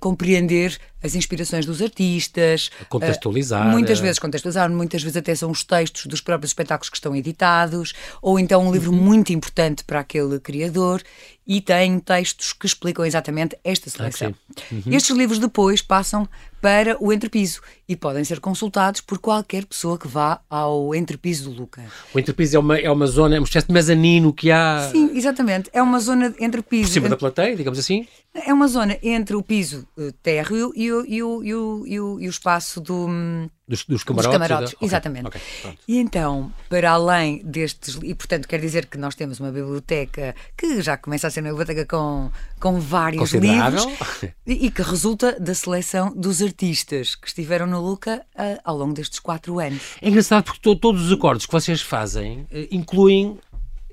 [0.00, 3.66] compreender as inspirações dos artistas, a contextualizar.
[3.66, 7.14] A, muitas vezes contextualizar, muitas vezes até são os textos dos próprios espetáculos que estão
[7.14, 8.98] editados, ou então um livro uhum.
[8.98, 11.02] muito importante para aquele criador
[11.46, 14.34] e tem textos que explicam exatamente esta seleção.
[14.34, 14.92] Ah, uhum.
[14.92, 16.28] Estes livros depois passam
[16.60, 21.60] para o entrepiso e podem ser consultados por qualquer pessoa que vá ao entrepiso do
[21.60, 21.82] Luca.
[22.12, 24.88] O entrepiso é uma, é uma zona, é uma espécie de mezanino que há.
[24.90, 25.70] Sim, exatamente.
[25.72, 26.88] É uma zona entre piso.
[26.88, 28.08] Por cima da plateia, digamos assim?
[28.44, 32.00] É uma zona entre o piso uh, térreo e o, e, o, e, o, e,
[32.00, 33.06] o, e o espaço do.
[33.08, 34.38] Hum, dos, dos camarotes?
[34.38, 34.86] Dos camarotes, da...
[34.86, 35.26] exatamente.
[35.26, 37.98] Okay, okay, e então, para além destes.
[38.02, 41.50] E portanto, quer dizer que nós temos uma biblioteca que já começa a ser uma
[41.50, 43.86] biblioteca com, com vários livros
[44.46, 48.92] e, e, que resulta da seleção dos artistas que estiveram no Luca uh, ao longo
[48.92, 49.82] destes quatro anos.
[50.00, 53.38] É engraçado porque to, todos os acordos que vocês fazem uh, incluem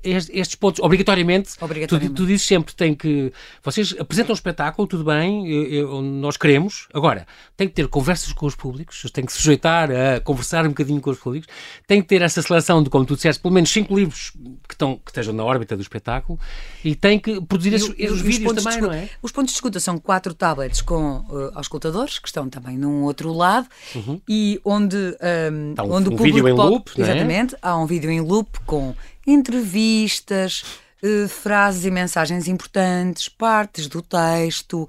[0.04, 2.14] estes pontos, obrigatoriamente, obrigatoriamente.
[2.14, 3.32] Tu, tu, dizes sempre tem que.
[3.62, 6.88] Vocês apresentam um espetáculo, tudo bem, eu, eu, nós queremos.
[6.92, 10.68] Agora, tem que ter conversas com os públicos, tem que se sujeitar a conversar um
[10.68, 11.48] bocadinho com os públicos,
[11.86, 14.32] tem que ter essa seleção de, como tu disseste, pelo menos cinco livros
[14.68, 16.38] que, estão, que estejam na órbita do espetáculo
[16.84, 19.08] e tem que produzir e, esses, esses vídeos também, não é?
[19.22, 23.32] Os pontos de escuta são quatro tablets com uh, auscultadores, que estão também num outro
[23.32, 24.20] lado, uhum.
[24.28, 26.24] e onde, um, um, onde um o público.
[26.24, 27.58] Vídeo em pode, loop, exatamente, é?
[27.62, 28.94] há um vídeo em loop com
[29.26, 30.64] entrevistas,
[31.04, 34.88] uh, frases e mensagens importantes, partes do texto,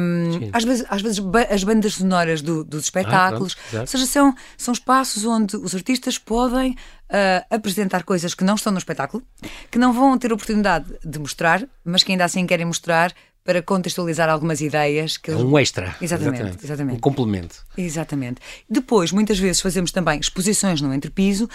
[0.00, 3.56] um, às, vezes, às vezes as bandas sonoras do, dos espetáculos.
[3.72, 8.56] Ah, Ou seja, são, são espaços onde os artistas podem uh, apresentar coisas que não
[8.56, 9.22] estão no espetáculo,
[9.70, 14.28] que não vão ter oportunidade de mostrar, mas que ainda assim querem mostrar para contextualizar
[14.28, 15.16] algumas ideias.
[15.16, 15.30] Que...
[15.30, 15.94] É um extra.
[16.02, 16.96] Exatamente, exatamente, exatamente.
[16.96, 17.64] Um complemento.
[17.78, 18.40] Exatamente.
[18.68, 21.48] Depois, muitas vezes, fazemos também exposições no entrepiso,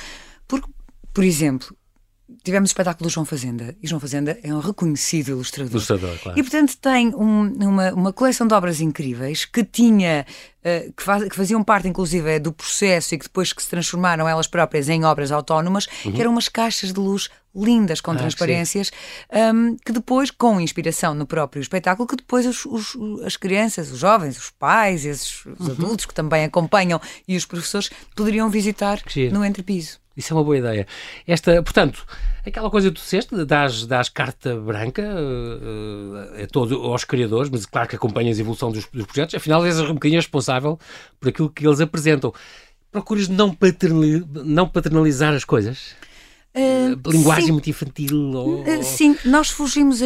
[0.47, 0.69] porque,
[1.13, 1.76] por exemplo,
[2.44, 5.72] tivemos o espetáculo do João Fazenda e João Fazenda é um reconhecido ilustrador.
[5.72, 6.39] Ilustrador, claro.
[6.39, 10.26] E portanto tem um, uma, uma coleção de obras incríveis que tinha,
[10.60, 14.28] uh, que, faz, que, faziam parte inclusive do processo e que depois que se transformaram
[14.28, 16.12] elas próprias em obras autónomas, uhum.
[16.12, 18.91] que eram umas caixas de luz lindas com ah, transparências,
[19.54, 24.00] um, que depois, com inspiração no próprio espetáculo, que depois os, os, as crianças, os
[24.00, 25.72] jovens, os pais, esses, os uhum.
[25.74, 30.01] adultos que também acompanham e os professores poderiam visitar no entrepiso.
[30.15, 30.86] Isso é uma boa ideia.
[31.26, 32.06] Esta, portanto,
[32.45, 37.65] aquela coisa que tu disseste, das, das carta branca uh, a todos, aos criadores, mas
[37.65, 40.78] claro que acompanhas a evolução dos, dos projetos, afinal és um bocadinho responsável
[41.19, 42.34] por aquilo que eles apresentam.
[42.91, 45.95] Procuras não, paternali não paternalizar as coisas?
[46.54, 47.52] Uh, linguagem sim.
[47.54, 48.65] muito infantil ou...
[48.84, 50.06] sim nós fugimos a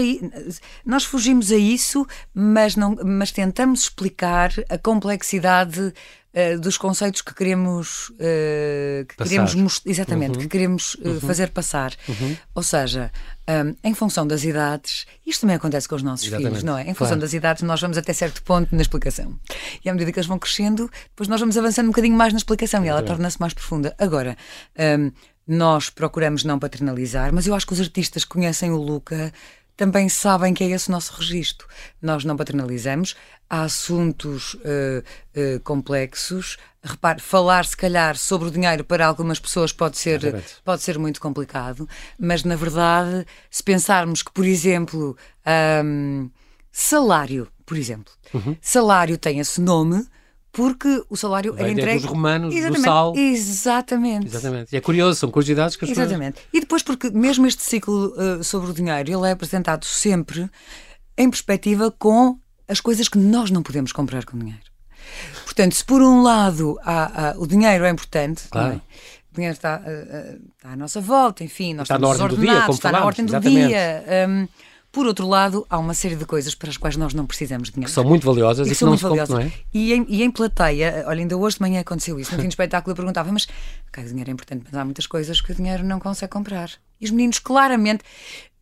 [0.86, 5.92] nós fugimos a isso mas não mas tentamos explicar a complexidade
[6.36, 10.42] uh, dos conceitos que queremos uh, que queremos exatamente uhum.
[10.42, 11.20] que queremos uh, uhum.
[11.22, 12.38] fazer passar uhum.
[12.54, 13.12] ou seja
[13.48, 16.50] um, em função das idades isto também acontece com os nossos exatamente.
[16.50, 17.22] filhos não é em função claro.
[17.22, 19.40] das idades nós vamos até certo ponto na explicação
[19.84, 22.38] e à medida que eles vão crescendo depois nós vamos avançando um bocadinho mais na
[22.38, 24.38] explicação e ela torna-se mais profunda agora
[25.00, 25.12] um,
[25.48, 29.32] nós procuramos não paternalizar, mas eu acho que os artistas conhecem o Luca
[29.76, 31.68] também sabem que é esse o nosso registro.
[32.02, 33.16] Nós não paternalizamos,
[33.50, 35.04] há assuntos uh,
[35.36, 36.58] uh, complexos.
[36.84, 41.20] Repare, falar se calhar sobre o dinheiro para algumas pessoas pode ser, pode ser muito
[41.20, 45.18] complicado, mas na verdade, se pensarmos que, por exemplo,
[45.84, 46.30] um,
[46.72, 48.56] salário, por exemplo, uhum.
[48.62, 50.06] salário tem esse nome
[50.56, 52.00] porque o salário Vem era entregue.
[52.00, 52.82] dos romanos, Exatamente.
[52.82, 53.14] do sal.
[53.18, 54.28] Exatamente.
[54.28, 54.74] Exatamente.
[54.74, 56.36] E é curioso, são curiosidades que as Exatamente.
[56.36, 56.50] Pessoas...
[56.54, 60.50] E depois, porque mesmo este ciclo uh, sobre o dinheiro, ele é apresentado sempre
[61.18, 62.40] em perspectiva com
[62.70, 64.64] as coisas que nós não podemos comprar com dinheiro.
[65.44, 68.50] Portanto, se por um lado há, há, o dinheiro é importante, é?
[68.50, 68.82] claro.
[69.32, 72.46] o dinheiro está, uh, está, à nossa volta, enfim, nós está estamos na ordem do
[72.46, 73.68] dia, como está falamos, na ordem do exatamente.
[73.68, 74.04] dia.
[74.30, 74.48] Um,
[74.96, 77.74] por outro lado, há uma série de coisas para as quais nós não precisamos de
[77.74, 77.90] dinheiro.
[77.90, 79.52] Que são muito valiosas e, que, que não se compram, não é?
[79.74, 82.52] E em, e em plateia, olha, ainda hoje de manhã aconteceu isso, no fim do
[82.52, 83.46] espetáculo eu perguntava, mas
[83.90, 86.72] okay, o dinheiro é importante, mas há muitas coisas que o dinheiro não consegue comprar.
[87.02, 88.06] E os meninos claramente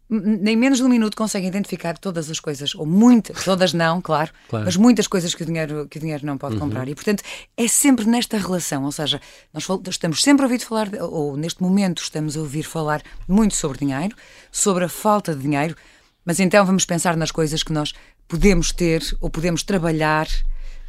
[0.10, 4.32] nem menos de um minuto conseguem identificar todas as coisas, ou muitas, todas não, claro,
[4.50, 4.66] claro.
[4.66, 6.62] mas muitas coisas que o dinheiro, que o dinheiro não pode uhum.
[6.62, 6.88] comprar.
[6.88, 7.24] E, portanto,
[7.56, 9.22] é sempre nesta relação, ou seja,
[9.54, 13.80] nós estamos sempre a ouvir falar, ou neste momento estamos a ouvir falar muito sobre
[13.80, 14.16] dinheiro,
[14.52, 15.76] sobre a falta de dinheiro,
[16.26, 17.94] mas então vamos pensar nas coisas que nós
[18.28, 20.28] podemos ter ou podemos trabalhar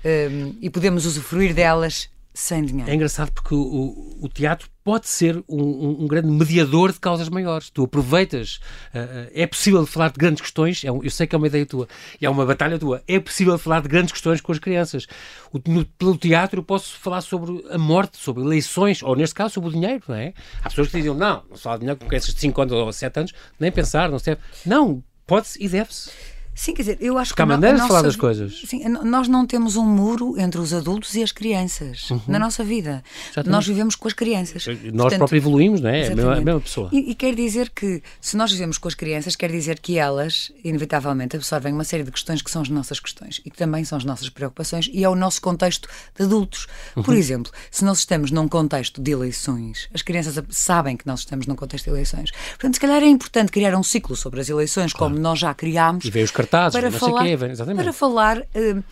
[0.05, 2.91] um, e podemos usufruir delas sem dinheiro.
[2.91, 7.71] É engraçado porque o, o teatro pode ser um, um, grande mediador de causas maiores.
[7.71, 8.57] Tu aproveitas,
[8.93, 11.65] uh, é possível falar de grandes questões, é um, eu sei que é uma ideia
[11.65, 11.89] tua,
[12.21, 15.07] e é uma batalha tua, é possível falar de grandes questões com as crianças.
[15.53, 19.55] O, no, pelo teatro eu posso falar sobre a morte, sobre eleições, ou neste caso
[19.55, 20.35] sobre o dinheiro, não é?
[20.61, 22.73] Há pessoas que dizem, não, não se fala de dinheiro com crianças de 5 anos
[22.73, 24.41] ou 7 anos, nem pensar, não se deve.
[24.67, 26.34] Não, Pode-se e deve-se.
[26.55, 27.43] Sim, quer dizer, eu acho que.
[27.43, 28.63] Há maneiras de falar das coisas.
[28.67, 32.21] Sim, nós não temos um muro entre os adultos e as crianças uhum.
[32.29, 33.03] na nossa vida.
[33.45, 34.67] Nós vivemos com as crianças.
[34.67, 36.03] Nós Portanto, próprios evoluímos, não é?
[36.03, 36.89] É a mesma, a mesma pessoa.
[36.93, 40.53] E, e, quer dizer que, se nós vivemos com as crianças, quer dizer que elas,
[40.65, 43.99] inevitavelmente, absorvem uma série de questões que são as nossas questões e que também são
[43.99, 46.67] as nossas preocupações e é o nosso contexto de adultos.
[46.97, 47.03] Uhum.
[47.03, 51.47] Por exemplo, se nós estamos num contexto de eleições, as crianças sabem que nós estamos
[51.47, 52.31] num contexto de eleições.
[52.51, 55.13] Portanto, se calhar é importante criar um ciclo sobre as eleições, claro.
[55.13, 56.05] como nós já criámos.
[56.05, 57.83] E ver os cartazes, para falar falar, exatamente.
[57.83, 58.85] para falar, uh,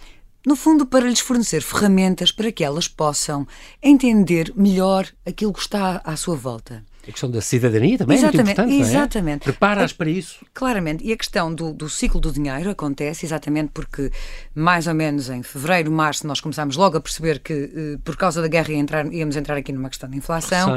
[0.46, 3.46] no fundo, para lhes fornecer ferramentas para que elas possam
[3.82, 6.84] entender melhor aquilo que está à sua volta.
[7.06, 8.90] A questão da cidadania também exatamente, é muito importante.
[8.90, 9.42] Exatamente.
[9.42, 9.44] É?
[9.44, 10.46] Preparas para isso.
[10.54, 11.04] Claramente.
[11.04, 14.12] E a questão do, do, ciclo do dinheiro acontece exatamente porque,
[14.54, 18.40] mais ou menos em fevereiro, março, nós começámos logo a perceber que, uh, por causa
[18.40, 20.76] da guerra, entrar, íamos entrar aqui numa questão de inflação.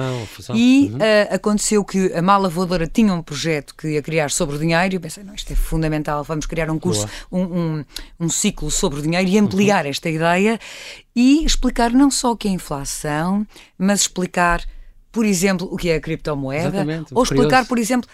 [0.56, 0.98] E uhum.
[0.98, 4.96] uh, aconteceu que a Mala Voadora tinha um projeto que ia criar sobre o dinheiro
[4.96, 7.86] e eu pensei, não, isto é fundamental, vamos criar um curso, um, um,
[8.20, 9.92] um, ciclo sobre o dinheiro e ampliar uhum.
[9.92, 10.60] esta ideia
[11.16, 13.46] e explicar não só o que é inflação,
[13.78, 14.66] mas explicar
[15.15, 18.10] por exemplo, o que é a criptomoeda, Exatamente, ou explicar, por exemplo,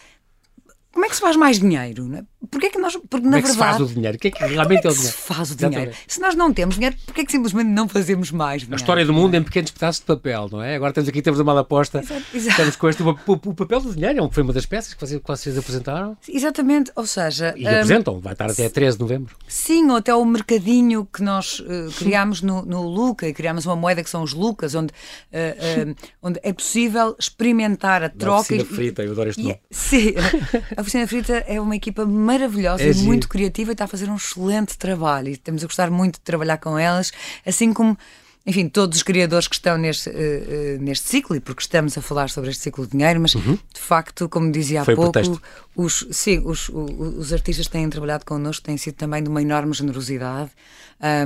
[0.94, 2.08] como é que se faz mais dinheiro?
[2.08, 2.24] Né?
[2.50, 4.18] Porquê é que nós, porque, como na é que verdade, se faz o dinheiro?
[4.18, 5.16] O que é que realmente é, é o dinheiro?
[5.16, 5.76] se faz o dinheiro?
[5.76, 5.98] Exatamente.
[6.08, 8.76] Se nós não temos dinheiro, porquê é que simplesmente não fazemos mais dinheiro?
[8.76, 9.38] A história do mundo é?
[9.38, 10.76] em pequenos pedaços de papel, não é?
[10.76, 12.50] Agora temos aqui, temos uma aposta, exato, exato.
[12.50, 15.22] estamos com este, o, o, papel do dinheiro, é foi uma das peças que vocês,
[15.22, 16.18] que vocês apresentaram.
[16.28, 17.54] Exatamente, ou seja...
[17.56, 19.36] E um, apresentam, vai estar até 13 de novembro.
[19.48, 23.76] Sim, ou até o mercadinho que nós uh, criámos no, no Luca, e criámos uma
[23.76, 28.56] moeda que são os Lucas, onde, uh, uh, onde é possível experimentar a troca...
[28.56, 29.60] A oficina frita, eu adoro este nome.
[29.70, 30.16] sim,
[30.76, 34.10] a oficina frita é uma equipa maravilhosa é e muito criativa e está a fazer
[34.10, 35.30] um excelente trabalho.
[35.30, 37.12] E temos a gostar muito de trabalhar com elas,
[37.46, 37.98] assim como
[38.46, 42.02] enfim, todos os criadores que estão neste, uh, uh, neste ciclo, e porque estamos a
[42.02, 43.58] falar sobre este ciclo de dinheiro, mas uhum.
[43.72, 45.40] de facto, como dizia há Foi pouco,
[45.76, 49.42] os, sim, os, os, os, artistas que têm trabalhado connosco têm sido também de uma
[49.42, 50.50] enorme generosidade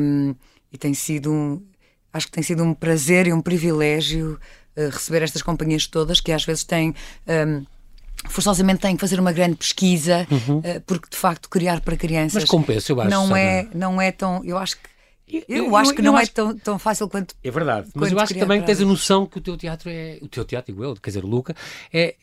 [0.02, 0.36] um,
[0.72, 1.62] e tem sido um,
[2.12, 4.38] acho que tem sido um prazer e um privilégio
[4.76, 6.94] uh, receber estas companhias todas que às vezes têm.
[7.28, 7.66] Um,
[8.30, 10.60] forçosamente têm que fazer uma grande pesquisa, uhum.
[10.60, 12.44] uh, porque de facto criar para crianças.
[12.44, 13.10] Mas compensa, eu acho.
[13.10, 14.44] Não é, não é tão.
[14.44, 14.96] Eu acho que.
[15.50, 17.34] Eu, eu acho que não é acho, é tão, tão fácil quanto.
[17.44, 20.20] É verdade, mas eu acho que também tens a noção que o teu teatro é.
[20.22, 21.56] O teu teatro, digo eu, quer dizer, o Luca,
[21.92, 22.16] é,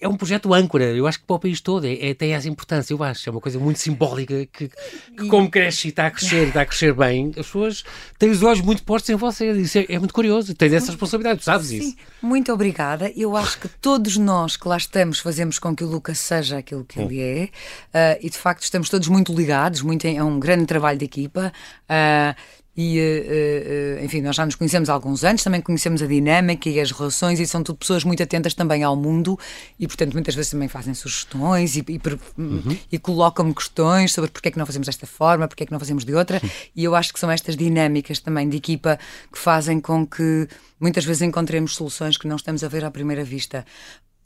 [0.00, 2.48] é um projeto âncora, eu acho que para o país todo é, é, tem essa
[2.48, 6.10] importância, eu acho, é uma coisa muito simbólica que, que como cresce e está a
[6.10, 7.84] crescer e está a crescer bem, as pessoas
[8.18, 11.40] têm os olhos muito postos em você, isso é, é muito curioso, tens essa responsabilidade,
[11.40, 11.96] tu sabes Sim, isso.
[12.22, 16.18] Muito obrigada, eu acho que todos nós que lá estamos fazemos com que o Lucas
[16.18, 20.16] seja aquilo que ele é uh, e de facto estamos todos muito ligados, muito em,
[20.16, 21.52] é um grande trabalho de equipa.
[21.84, 22.36] Uh,
[22.76, 26.68] e, uh, uh, enfim, nós já nos conhecemos há alguns anos, também conhecemos a dinâmica
[26.68, 29.38] e as relações, e são tudo pessoas muito atentas também ao mundo,
[29.78, 32.00] e portanto muitas vezes também fazem sugestões e, e,
[32.36, 32.76] uhum.
[32.92, 35.78] e colocam-me questões sobre porque é que não fazemos desta forma, porque é que não
[35.78, 36.40] fazemos de outra,
[36.74, 38.98] e eu acho que são estas dinâmicas também de equipa
[39.32, 40.46] que fazem com que
[40.78, 43.64] muitas vezes encontremos soluções que não estamos a ver à primeira vista.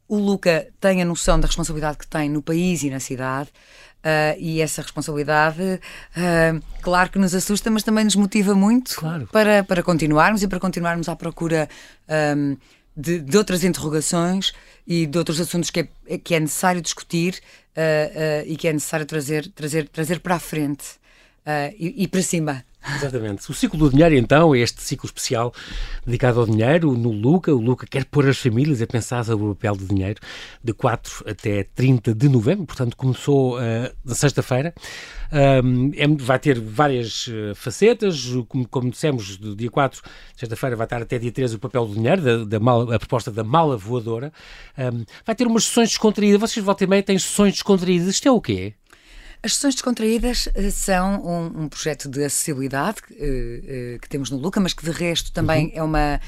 [0.08, 3.50] o Luca tem a noção da responsabilidade que tem no país e na cidade.
[4.00, 9.28] Uh, e essa responsabilidade, uh, claro que nos assusta, mas também nos motiva muito claro.
[9.30, 11.68] para, para continuarmos e para continuarmos à procura
[12.34, 12.56] um,
[12.96, 14.54] de, de, outras interrogações
[14.86, 17.42] e de outros assuntos que é, que é necessário discutir
[17.76, 20.98] uh, e que é necessário trazer, trazer, trazer para a frente
[21.78, 22.64] e, e para cima.
[22.96, 23.50] Exatamente.
[23.50, 25.52] O ciclo do dinheiro, então, é este ciclo especial
[26.04, 27.54] dedicado ao dinheiro, no Luca.
[27.54, 30.20] O Luca quer pôr as famílias a pensar sobre o papel do dinheiro
[30.64, 33.60] de 4 até 30 de novembro, portanto, começou uh,
[34.04, 34.74] na sexta-feira.
[35.32, 40.00] Um, é, vai ter várias uh, facetas, como, como dissemos, do dia 4,
[40.36, 43.30] sexta-feira, vai estar até dia 13 o papel do dinheiro, da, da mala, a proposta
[43.30, 44.32] da mala voadora.
[44.78, 46.40] Um, vai ter umas sessões descontraídas.
[46.40, 48.08] Vocês, volta e meia, têm sessões descontraídas.
[48.08, 48.74] Isto é o quê?
[49.42, 54.28] As sessões descontraídas eh, são um, um projeto de acessibilidade que, uh, uh, que temos
[54.30, 55.72] no Luca, mas que de resto também uhum.
[55.74, 56.20] é, uma,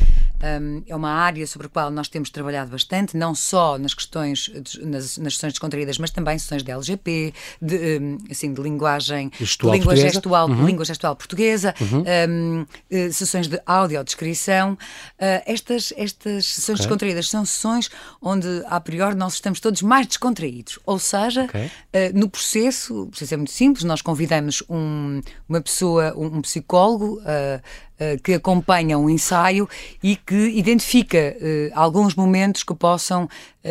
[0.62, 4.50] um, é uma área sobre a qual nós temos trabalhado bastante, não só nas questões,
[4.80, 9.72] nas, nas sessões descontraídas, mas também sessões de LGP, de, um, assim, de linguagem, gestual
[9.72, 10.14] de língua, portuguesa.
[10.14, 10.66] gestual, uhum.
[10.66, 12.04] língua gestual portuguesa, uhum.
[12.30, 14.78] um, uh, sessões de audiodescrição.
[15.18, 16.86] estas, estas sessões okay.
[16.86, 17.90] descontraídas são sessões
[18.22, 21.70] onde, a priori, nós estamos todos mais descontraídos, ou seja, okay.
[22.14, 23.84] no processo o processo é muito simples.
[23.84, 29.68] Nós convidamos um, uma pessoa, um, um psicólogo, uh, uh, que acompanha um ensaio
[30.02, 33.28] e que identifica uh, alguns momentos que possam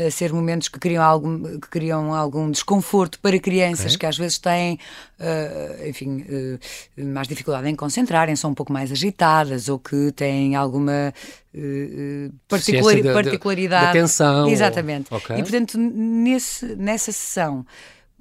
[0.10, 3.98] ser momentos que criam algum, que criam algum desconforto para crianças okay.
[3.98, 4.80] que às vezes têm,
[5.86, 6.26] enfim,
[6.98, 11.13] mais dificuldade em concentrarem, são um pouco mais agitadas ou que têm alguma
[12.48, 13.84] particular, particularidade.
[13.84, 14.48] Da atenção.
[14.48, 15.13] Exatamente.
[15.13, 15.39] Okay.
[15.39, 17.65] E portanto, nesse, nessa sessão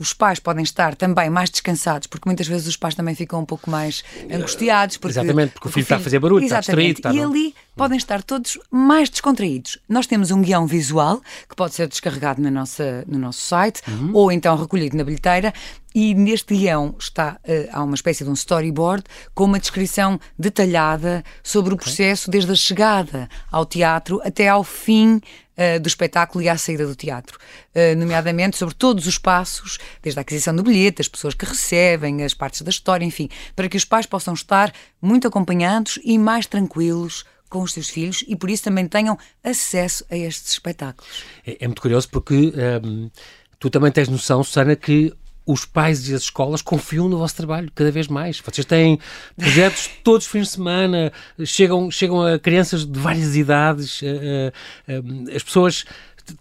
[0.00, 3.44] os pais podem estar também mais descansados, porque muitas vezes os pais também ficam um
[3.44, 4.96] pouco mais angustiados.
[4.96, 6.98] Porque, exatamente, porque, porque o filho está a fazer barulho, está distraído.
[6.98, 9.78] Está, e ali podem estar todos mais descontraídos.
[9.86, 14.10] Nós temos um guião visual que pode ser descarregado na nossa, no nosso site uhum.
[14.14, 15.52] ou então recolhido na bilheteira.
[15.94, 19.02] E neste guião está uh, há uma espécie de um storyboard
[19.34, 25.20] com uma descrição detalhada sobre o processo desde a chegada ao teatro até ao fim
[25.60, 27.38] uh, do espetáculo e à saída do teatro,
[27.74, 32.24] uh, nomeadamente sobre todos os passos, desde a aquisição do bilhete, as pessoas que recebem,
[32.24, 36.46] as partes da história, enfim, para que os pais possam estar muito acompanhados e mais
[36.46, 41.24] tranquilos com os seus filhos e por isso também tenham acesso a estes espetáculos.
[41.44, 43.10] É, é muito curioso porque um, ehm,
[43.58, 45.12] tu também tens noção, Susana, que
[45.46, 48.40] os pais e as escolas confiam no vosso trabalho cada vez mais.
[48.40, 48.98] Vocês têm
[49.36, 51.12] projetos todos os fins de semana,
[51.44, 54.52] chegam, chegam a crianças de várias idades, uh,
[54.88, 55.84] uh, as pessoas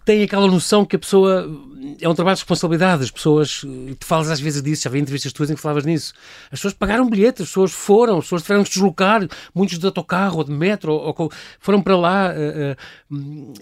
[0.04, 1.48] têm aquela noção que a pessoa
[2.00, 3.02] é um trabalho de responsabilidade.
[3.02, 3.64] As pessoas,
[3.98, 6.12] tu falas às vezes disso, já vi entrevistas tuas em que falavas nisso.
[6.44, 10.38] As pessoas pagaram bilhetes, as pessoas foram, as pessoas tiveram que deslocar, muitos de autocarro
[10.38, 12.32] ou de metro, ou, ou foram para lá.
[12.34, 12.76] Eh, eh,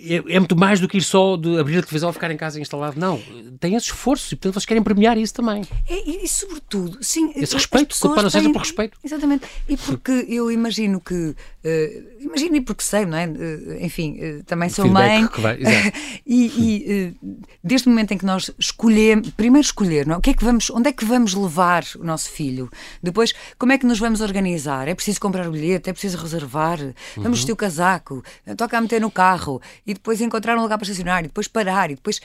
[0.00, 2.60] é, é, muito mais do que ir só de abrir a televisão ficar em casa
[2.60, 2.98] instalado.
[2.98, 3.20] Não,
[3.60, 5.62] tem esse esforço e, portanto, vocês querem premiar isso também.
[5.88, 7.32] É, e, e, sobretudo, sim.
[7.36, 8.98] Esse respeito, para não seja por respeito.
[9.02, 9.46] Exatamente.
[9.68, 11.14] E porque eu imagino que.
[11.14, 13.26] Uh, imagino e porque sei, não é?
[13.26, 15.28] Uh, enfim, uh, também sou mãe.
[15.38, 15.58] Vai,
[16.26, 17.16] e, e
[17.62, 20.18] desde o momento em que nós escolhemos, primeiro escolher, não é?
[20.18, 22.70] o que é que vamos, onde é que vamos levar o nosso filho?
[23.02, 24.88] Depois, como é que nos vamos organizar?
[24.88, 27.32] É preciso comprar o bilhete, é preciso reservar, vamos uhum.
[27.32, 28.22] vestir o casaco,
[28.56, 31.90] toca a meter no carro e depois encontrar um lugar para estacionar e depois parar
[31.90, 32.20] e depois,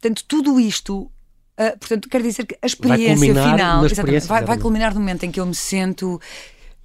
[0.00, 1.10] portanto, tudo isto
[1.58, 5.24] Uh, portanto, quer dizer que a experiência vai final experiência, vai, vai, culminar no momento
[5.24, 6.20] em que eu me sento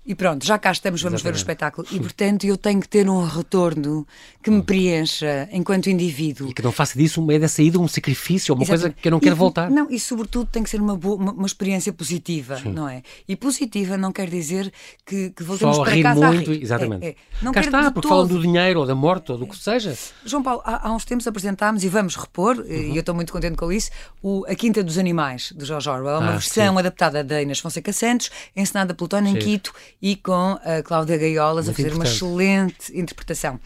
[0.05, 1.23] e pronto, já cá estamos, vamos Exatamente.
[1.23, 1.87] ver o espetáculo.
[1.91, 4.05] E portanto eu tenho que ter um retorno
[4.41, 6.49] que me preencha enquanto indivíduo.
[6.49, 8.81] E que não faça disso uma da saída um sacrifício, uma Exatamente.
[8.81, 9.71] coisa que eu não quero e, voltar.
[9.71, 12.73] Não, e sobretudo tem que ser uma, boa, uma, uma experiência positiva, Sim.
[12.73, 13.01] não é?
[13.27, 14.71] E positiva não quer dizer
[15.05, 16.61] que, que voltemos Só para rir casa muito, a rir.
[16.61, 17.05] Exatamente.
[17.05, 17.15] É, é.
[17.41, 18.09] Não cá está, porque todo.
[18.09, 19.97] falam do dinheiro ou da morte ou do que seja.
[20.25, 22.65] João Paulo, há, há uns tempos apresentámos e vamos repor, uhum.
[22.65, 23.89] e eu estou muito contente com isso,
[24.21, 26.79] o A Quinta dos Animais, de George Orwell, uma ah, versão sim.
[26.79, 31.71] adaptada da Inês Fonseca Santos, ensinada pelo Tony Quito e com a Cláudia Gaiolas Muito
[31.71, 32.21] a fazer importante.
[32.21, 33.57] uma excelente interpretação.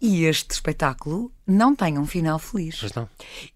[0.00, 2.78] E este espetáculo não tem um final feliz.
[2.80, 3.06] Pois não.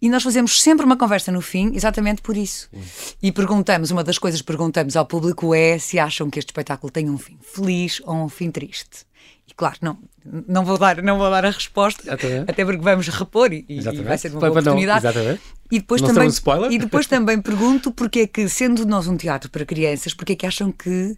[0.03, 2.69] E nós fazemos sempre uma conversa no fim, exatamente por isso.
[2.75, 2.83] Hum.
[3.23, 6.93] E perguntamos, uma das coisas que perguntamos ao público é se acham que este espetáculo
[6.93, 9.07] tem um fim feliz ou um fim triste.
[9.49, 9.99] E claro, não,
[10.47, 12.51] não vou dar, não vou dar a resposta, exatamente.
[12.51, 15.07] até porque vamos repor e, e vai ser uma boa oportunidade.
[15.07, 15.39] Não,
[15.73, 19.17] e depois não também um e depois também pergunto porque é que sendo nós um
[19.17, 21.17] teatro para crianças, porque é que acham que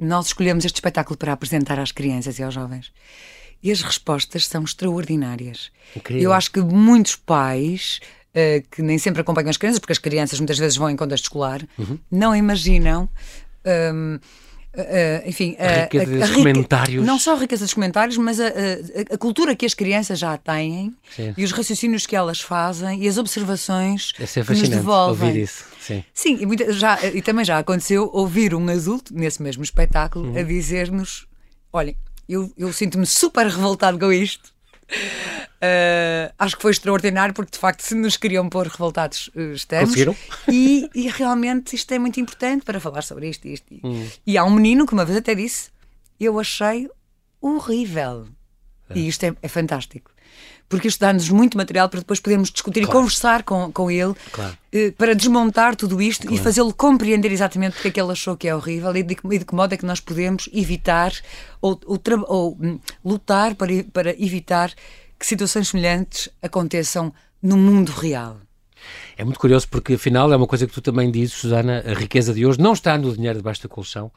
[0.00, 2.90] nós escolhemos este espetáculo para apresentar às crianças e aos jovens.
[3.62, 5.70] E as respostas são extraordinárias.
[5.94, 6.24] Incrível.
[6.24, 10.40] Eu acho que muitos pais uh, que nem sempre acompanham as crianças, porque as crianças
[10.40, 11.98] muitas vezes vão em contexto escolar, uhum.
[12.10, 13.08] não imaginam
[13.94, 14.18] um,
[14.72, 17.04] Uh, enfim, a riqueza dos comentários.
[17.04, 20.36] Não só a riqueza dos comentários, mas a, a, a cultura que as crianças já
[20.38, 21.34] têm Sim.
[21.36, 25.28] e os raciocínios que elas fazem e as observações é que nos devolvem.
[25.28, 25.64] Ouvir isso.
[25.80, 30.30] Sim, Sim e, muita, já, e também já aconteceu ouvir um adulto nesse mesmo espetáculo
[30.30, 30.38] uhum.
[30.38, 31.26] a dizer-nos:
[31.72, 31.96] olhem,
[32.28, 34.52] eu, eu sinto-me super revoltado com isto.
[35.62, 39.94] Uh, acho que foi extraordinário porque de facto se nos queriam pôr revoltados uh, estamos
[40.48, 43.66] e, e, realmente isto é muito importante para falar sobre isto, isto.
[43.84, 44.08] Hum.
[44.26, 45.68] e há um menino que uma vez até disse
[46.18, 46.88] eu achei
[47.42, 48.26] horrível
[48.88, 48.98] é.
[48.98, 50.10] e isto é, é, fantástico
[50.66, 52.90] porque isto dá-nos muito material para depois podermos discutir claro.
[52.90, 54.56] e conversar com, com ele claro.
[54.74, 56.40] uh, para desmontar tudo isto claro.
[56.40, 59.38] e fazê-lo compreender exatamente porque é que ele achou que é horrível e de, e
[59.38, 61.12] de que modo é que nós podemos evitar
[61.60, 64.72] ou, ou, ou um, lutar para, para evitar
[65.20, 67.12] que situações semelhantes aconteçam
[67.42, 68.38] no mundo real.
[69.16, 72.32] É muito curioso porque, afinal, é uma coisa que tu também dizes, Susana, a riqueza
[72.32, 74.10] de hoje não está no dinheiro debaixo da colchão,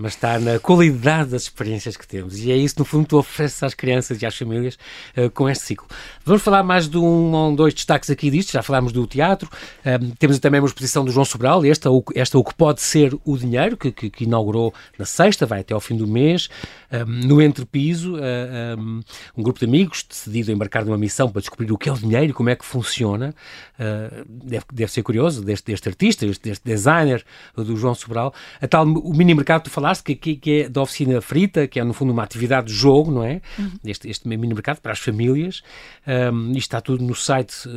[0.00, 2.38] mas está na qualidade das experiências que temos.
[2.38, 4.78] E é isso, no fundo, que tu ofereces às crianças e às famílias
[5.16, 5.86] uh, com este ciclo.
[6.24, 8.52] Vamos falar mais de um ou dois destaques aqui disto.
[8.52, 9.50] Já falámos do teatro.
[9.80, 13.36] Uh, temos também uma exposição do João Sobral, esta, esta O que Pode Ser o
[13.36, 16.48] Dinheiro, que, que, que inaugurou na sexta, vai até ao fim do mês.
[16.92, 19.00] Um, no Entrepiso, uh, um,
[19.36, 22.30] um, grupo de amigos decidido embarcar numa missão para descobrir o que é o dinheiro
[22.30, 23.34] e como é que funciona.
[23.78, 27.24] Uh, deve, deve ser curioso, deste, deste artista, deste, deste designer
[27.56, 28.34] do João Sobral.
[28.60, 31.80] A tal, o mini mercado, tu falaste, que, que, que, é da oficina frita, que
[31.80, 33.40] é no fundo uma atividade de jogo, não é?
[33.58, 33.70] Uhum.
[33.84, 35.62] Este, este mini mercado para as famílias.
[36.06, 37.68] Um, isto está tudo no site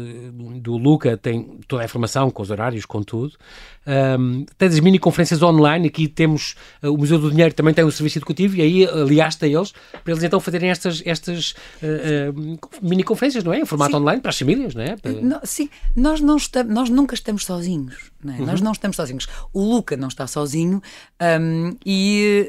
[0.61, 3.33] do Luca, tem toda a informação com os horários, com tudo.
[3.85, 7.83] Um, tens as mini conferências online, aqui temos uh, o Museu do Dinheiro também tem
[7.83, 11.51] um serviço educativo e aí aliaste a eles para eles então fazerem estas, estas
[11.81, 13.59] uh, uh, mini conferências, não é?
[13.59, 13.97] Em formato sim.
[13.97, 14.95] online para as famílias, não é?
[14.95, 15.11] Para...
[15.11, 18.12] Não, sim, nós, não estamos, nós nunca estamos sozinhos.
[18.23, 18.39] Não é?
[18.39, 18.45] uhum.
[18.45, 19.27] Nós não estamos sozinhos.
[19.51, 20.81] O Luca não está sozinho
[21.41, 22.47] um, e,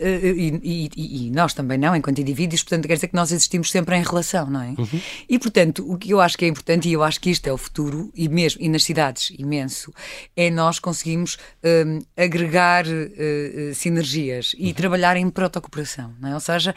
[0.62, 3.96] e, e, e, nós também não, enquanto indivíduos, portanto, quer dizer que nós existimos sempre
[3.96, 4.74] em relação, não é?
[4.78, 5.00] Uhum.
[5.28, 7.52] E, portanto, o que eu acho que é importante, e eu acho que isto é
[7.52, 9.92] o futuro, e mesmo e nas cidades, imenso,
[10.36, 14.74] é nós conseguimos um, agregar uh, sinergias e uhum.
[14.74, 16.34] trabalhar em protocooperação, não é?
[16.34, 16.74] Ou seja,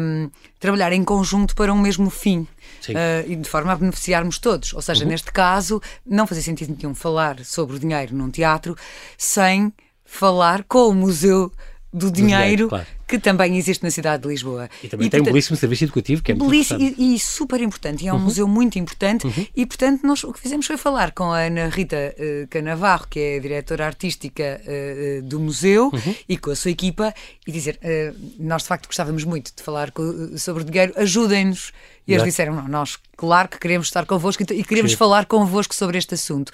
[0.00, 2.46] um, trabalhar em conjunto para um mesmo fim.
[2.88, 4.72] Uh, e de forma a beneficiarmos todos.
[4.72, 5.10] Ou seja, uhum.
[5.10, 8.76] neste caso, não fazia sentido nenhum falar sobre o dinheiro num teatro
[9.16, 9.72] sem
[10.04, 11.52] falar com o Museu
[11.92, 12.86] do dinheiro, claro.
[13.06, 14.68] que também existe na cidade de Lisboa.
[14.82, 16.94] E também e, tem portanto, um belíssimo serviço educativo que é muito importante.
[16.98, 18.22] E, e, super importante, e é um uhum.
[18.22, 19.26] museu muito importante.
[19.26, 19.46] Uhum.
[19.56, 23.18] E, portanto, nós o que fizemos foi falar com a Ana Rita uh, Canavarro, que
[23.18, 26.14] é a diretora artística uh, do museu, uhum.
[26.28, 27.14] e com a sua equipa,
[27.46, 31.72] e dizer: uh, nós de facto gostávamos muito de falar com, sobre o dinheiro, ajudem-nos.
[32.06, 34.96] E eles disseram: não, nós, claro que queremos estar convosco e queremos Sim.
[34.98, 36.52] falar convosco sobre este assunto.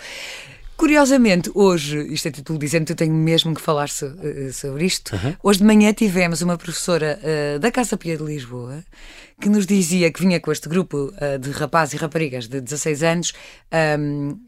[0.77, 5.15] Curiosamente, hoje, isto é título dizendo, eu tenho mesmo que falar so, uh, sobre isto.
[5.15, 5.37] Uhum.
[5.43, 8.85] Hoje de manhã tivemos uma professora uh, da Casa Pia de Lisboa
[9.41, 13.03] que nos dizia que vinha com este grupo uh, de rapazes e raparigas de 16
[13.03, 13.33] anos,
[13.99, 14.39] um,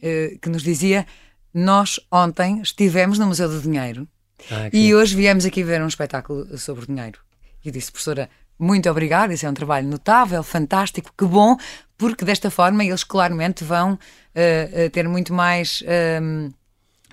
[0.41, 1.07] que nos dizia:
[1.55, 4.09] Nós ontem estivemos no Museu do Dinheiro
[4.51, 7.19] ah, e hoje viemos aqui ver um espetáculo sobre o dinheiro.
[7.65, 11.57] E disse, professora, muito obrigada, isso é um trabalho notável, fantástico, que bom,
[11.99, 15.83] porque desta forma eles claramente vão uh, ter muito mais.
[15.87, 16.51] Ehm,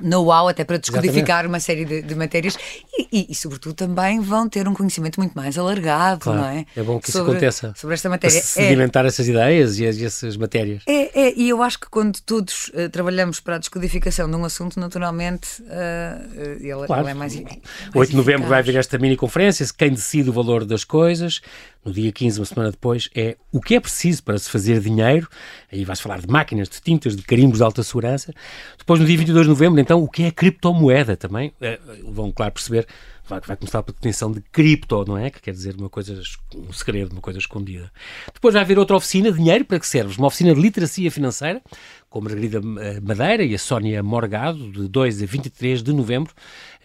[0.01, 1.47] know-how até para descodificar Exatamente.
[1.47, 2.57] uma série de, de matérias
[2.97, 6.39] e, e, e, sobretudo, também vão ter um conhecimento muito mais alargado, claro.
[6.39, 6.65] não é?
[6.75, 7.73] É bom que sobre, isso aconteça.
[7.75, 8.35] Sobre esta matéria.
[8.35, 10.83] Para sedimentar é, essas ideias e, e, essas matérias.
[10.87, 14.45] É, é, e eu acho que quando todos uh, trabalhamos para a descodificação de um
[14.45, 17.03] assunto, naturalmente, uh, ele, claro.
[17.03, 17.39] ele, é mais.
[17.39, 17.59] mais
[17.93, 21.41] 8 de novembro vai haver esta mini conferência, quem decide o valor das coisas
[21.85, 25.27] no dia 15, uma semana depois, é o que é preciso para se fazer dinheiro.
[25.73, 28.31] Aí vais falar de máquinas, de tintas, de carimbos de alta segurança.
[28.77, 31.51] Depois, no dia 22 de novembro, então, o que é criptomoeda também.
[31.59, 32.87] É, vão, claro, perceber.
[33.27, 35.31] Vai, vai começar a definição de cripto, não é?
[35.31, 36.21] Que quer dizer uma coisa,
[36.55, 37.91] um segredo, uma coisa escondida.
[38.31, 40.17] Depois vai haver outra oficina, dinheiro para que serves?
[40.17, 41.59] Uma oficina de literacia financeira,
[42.07, 46.33] com a Margarida eh, Madeira e a Sónia Morgado, de 2 a 23 de novembro.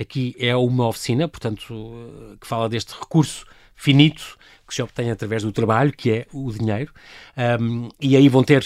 [0.01, 5.43] Aqui é uma oficina, portanto, eh, que fala deste recurso finito que se obtém através
[5.43, 6.93] do trabalho, que é o dinheiro,
[7.61, 8.65] um, e aí vão ter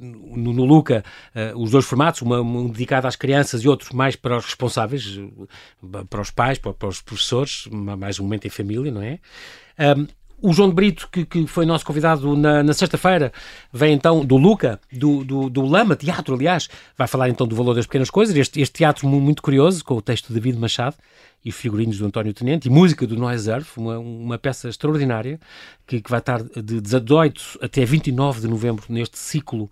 [0.00, 1.04] no, no Luca
[1.34, 5.20] uh, os dois formatos, uma, um dedicado às crianças e outro mais para os responsáveis,
[6.10, 9.20] para os pais, para, para os professores, mais um momento em família, não é?
[9.78, 10.06] Um,
[10.42, 13.32] o João de Brito, que, que foi nosso convidado na, na sexta-feira,
[13.72, 17.74] vem então do Luca, do, do, do, Lama Teatro, aliás, vai falar então do valor
[17.74, 20.96] das pequenas coisas, este, este teatro muito curioso, com o texto de David Machado,
[21.44, 25.40] e figurinos do António Tenente e música do Noise Earth, uma, uma peça extraordinária
[25.86, 29.70] que, que vai estar de 18 até 29 de novembro neste ciclo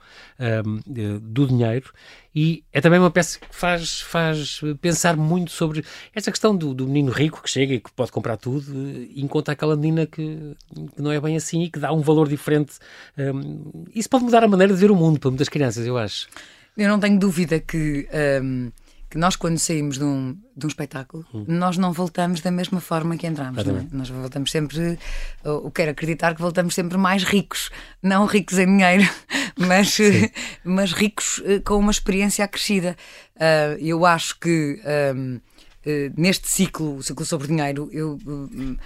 [0.67, 1.93] um, do dinheiro
[2.35, 6.87] e é também uma peça que faz, faz pensar muito sobre essa questão do, do
[6.87, 10.57] menino rico que chega e que pode comprar tudo e encontra aquela menina que,
[10.95, 12.75] que, não é bem assim e que dá um valor diferente.
[13.19, 16.29] Um, isso pode mudar a maneira de ver o mundo para muitas crianças, eu acho.
[16.77, 18.09] Eu não tenho dúvida que
[18.43, 18.71] um,
[19.11, 21.45] que nós, quando saímos de um, de um espetáculo, hum.
[21.49, 23.67] nós não voltamos da mesma forma que entramos.
[23.67, 23.87] É?
[23.93, 24.97] Nós voltamos sempre,
[25.45, 29.03] eu quero acreditar que voltamos sempre mais ricos, não ricos em dinheiro,
[29.59, 29.99] mas,
[30.63, 32.97] mas ricos eh, com uma experiência acrescida.
[33.35, 34.81] Uh, eu acho que.
[35.15, 35.41] Um,
[35.81, 38.77] Uh, neste ciclo, o ciclo sobre dinheiro, eu, uh, eh,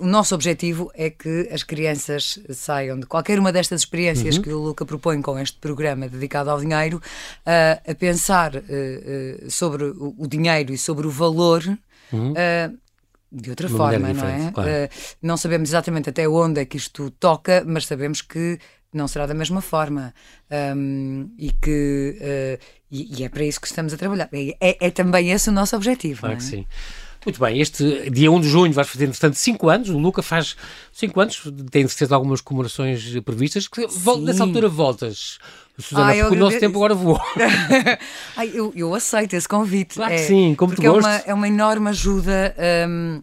[0.00, 4.42] o nosso objetivo é que as crianças saiam de qualquer uma destas experiências uhum.
[4.42, 9.50] que o Luca propõe com este programa dedicado ao dinheiro uh, a pensar uh, uh,
[9.50, 11.62] sobre o, o, dinheiro e sobre o valor.
[12.12, 12.34] Uhum.
[13.32, 14.52] de outra Uma forma, não é?
[14.52, 14.70] Claro.
[15.20, 18.60] não sabemos exatamente até onde é que isto toca, mas sabemos que
[18.92, 20.14] não será da mesma forma
[20.76, 24.28] um, e que e, e, é para isso que estamos a trabalhar.
[24.32, 26.20] É, é, é também esse o nosso objetivo.
[26.20, 26.36] Claro é?
[26.36, 26.64] que sim.
[27.26, 29.88] Muito bem, este dia 1 de junho vais fazer, entretanto, 5 anos.
[29.88, 30.56] O Luca faz
[30.92, 33.66] 5 anos, tem certeza algumas comemorações previstas.
[33.66, 33.84] Que,
[34.20, 35.38] nessa altura voltas.
[35.76, 37.20] Susana, ah, porque o nosso tempo agora voou.
[38.36, 39.96] Ai, eu, eu aceito esse convite.
[39.96, 42.54] Claro que é, sim, como porque é uma, é uma enorme ajuda.
[42.88, 43.20] Um,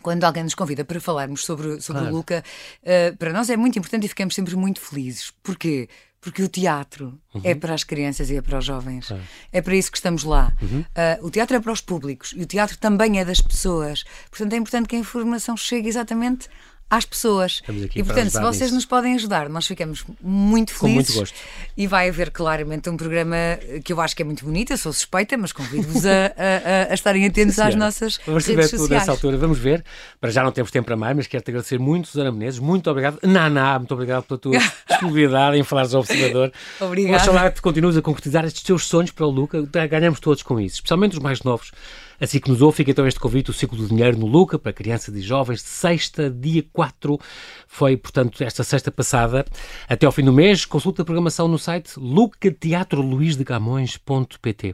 [0.00, 2.14] quando alguém nos convida para falarmos sobre, sobre claro.
[2.14, 2.42] o Luca,
[2.82, 5.32] uh, para nós é muito importante e ficamos sempre muito felizes.
[5.42, 5.88] Porquê?
[6.24, 7.42] Porque o teatro uhum.
[7.44, 9.08] é para as crianças e é para os jovens.
[9.08, 9.22] Claro.
[9.52, 10.54] É para isso que estamos lá.
[10.62, 10.80] Uhum.
[10.80, 14.04] Uh, o teatro é para os públicos e o teatro também é das pessoas.
[14.30, 16.48] Portanto, é importante que a informação chegue exatamente
[16.96, 17.62] às pessoas.
[17.94, 18.74] E portanto, se vocês nisso.
[18.74, 20.78] nos podem ajudar, nós ficamos muito felizes.
[20.78, 21.34] Com muito gosto.
[21.76, 23.36] E vai haver claramente um programa
[23.84, 26.94] que eu acho que é muito bonito, eu sou suspeita, mas convido-vos a, a, a,
[26.94, 28.90] estarem atentos às nossas Vamos redes sociais.
[28.90, 29.84] nessa altura, vamos ver.
[30.20, 33.18] Para já não temos tempo para mais, mas quero-te agradecer muito, Susana Menezes, muito obrigado.
[33.22, 36.52] Naná, muito obrigado pela tua disponibilidade em falares ao observador.
[36.80, 37.16] Obrigada.
[37.16, 40.76] Oxalá que continues a concretizar estes teus sonhos para o Luca, ganhamos todos com isso,
[40.76, 41.72] especialmente os mais novos.
[42.20, 44.72] Assim que nos ouve, fica então este convite, o Ciclo do Dinheiro no Luca, para
[44.72, 47.20] crianças e jovens, sexta, dia 4.
[47.66, 49.44] Foi, portanto, esta sexta passada.
[49.88, 54.72] Até ao fim do mês, consulta a programação no site lucateatroluisdecamões.pt.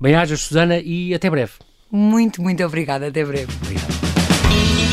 [0.00, 1.52] Bem-ajas, Susana, e até breve.
[1.90, 3.08] Muito, muito obrigada.
[3.08, 3.52] Até breve.
[3.62, 4.83] Obrigado.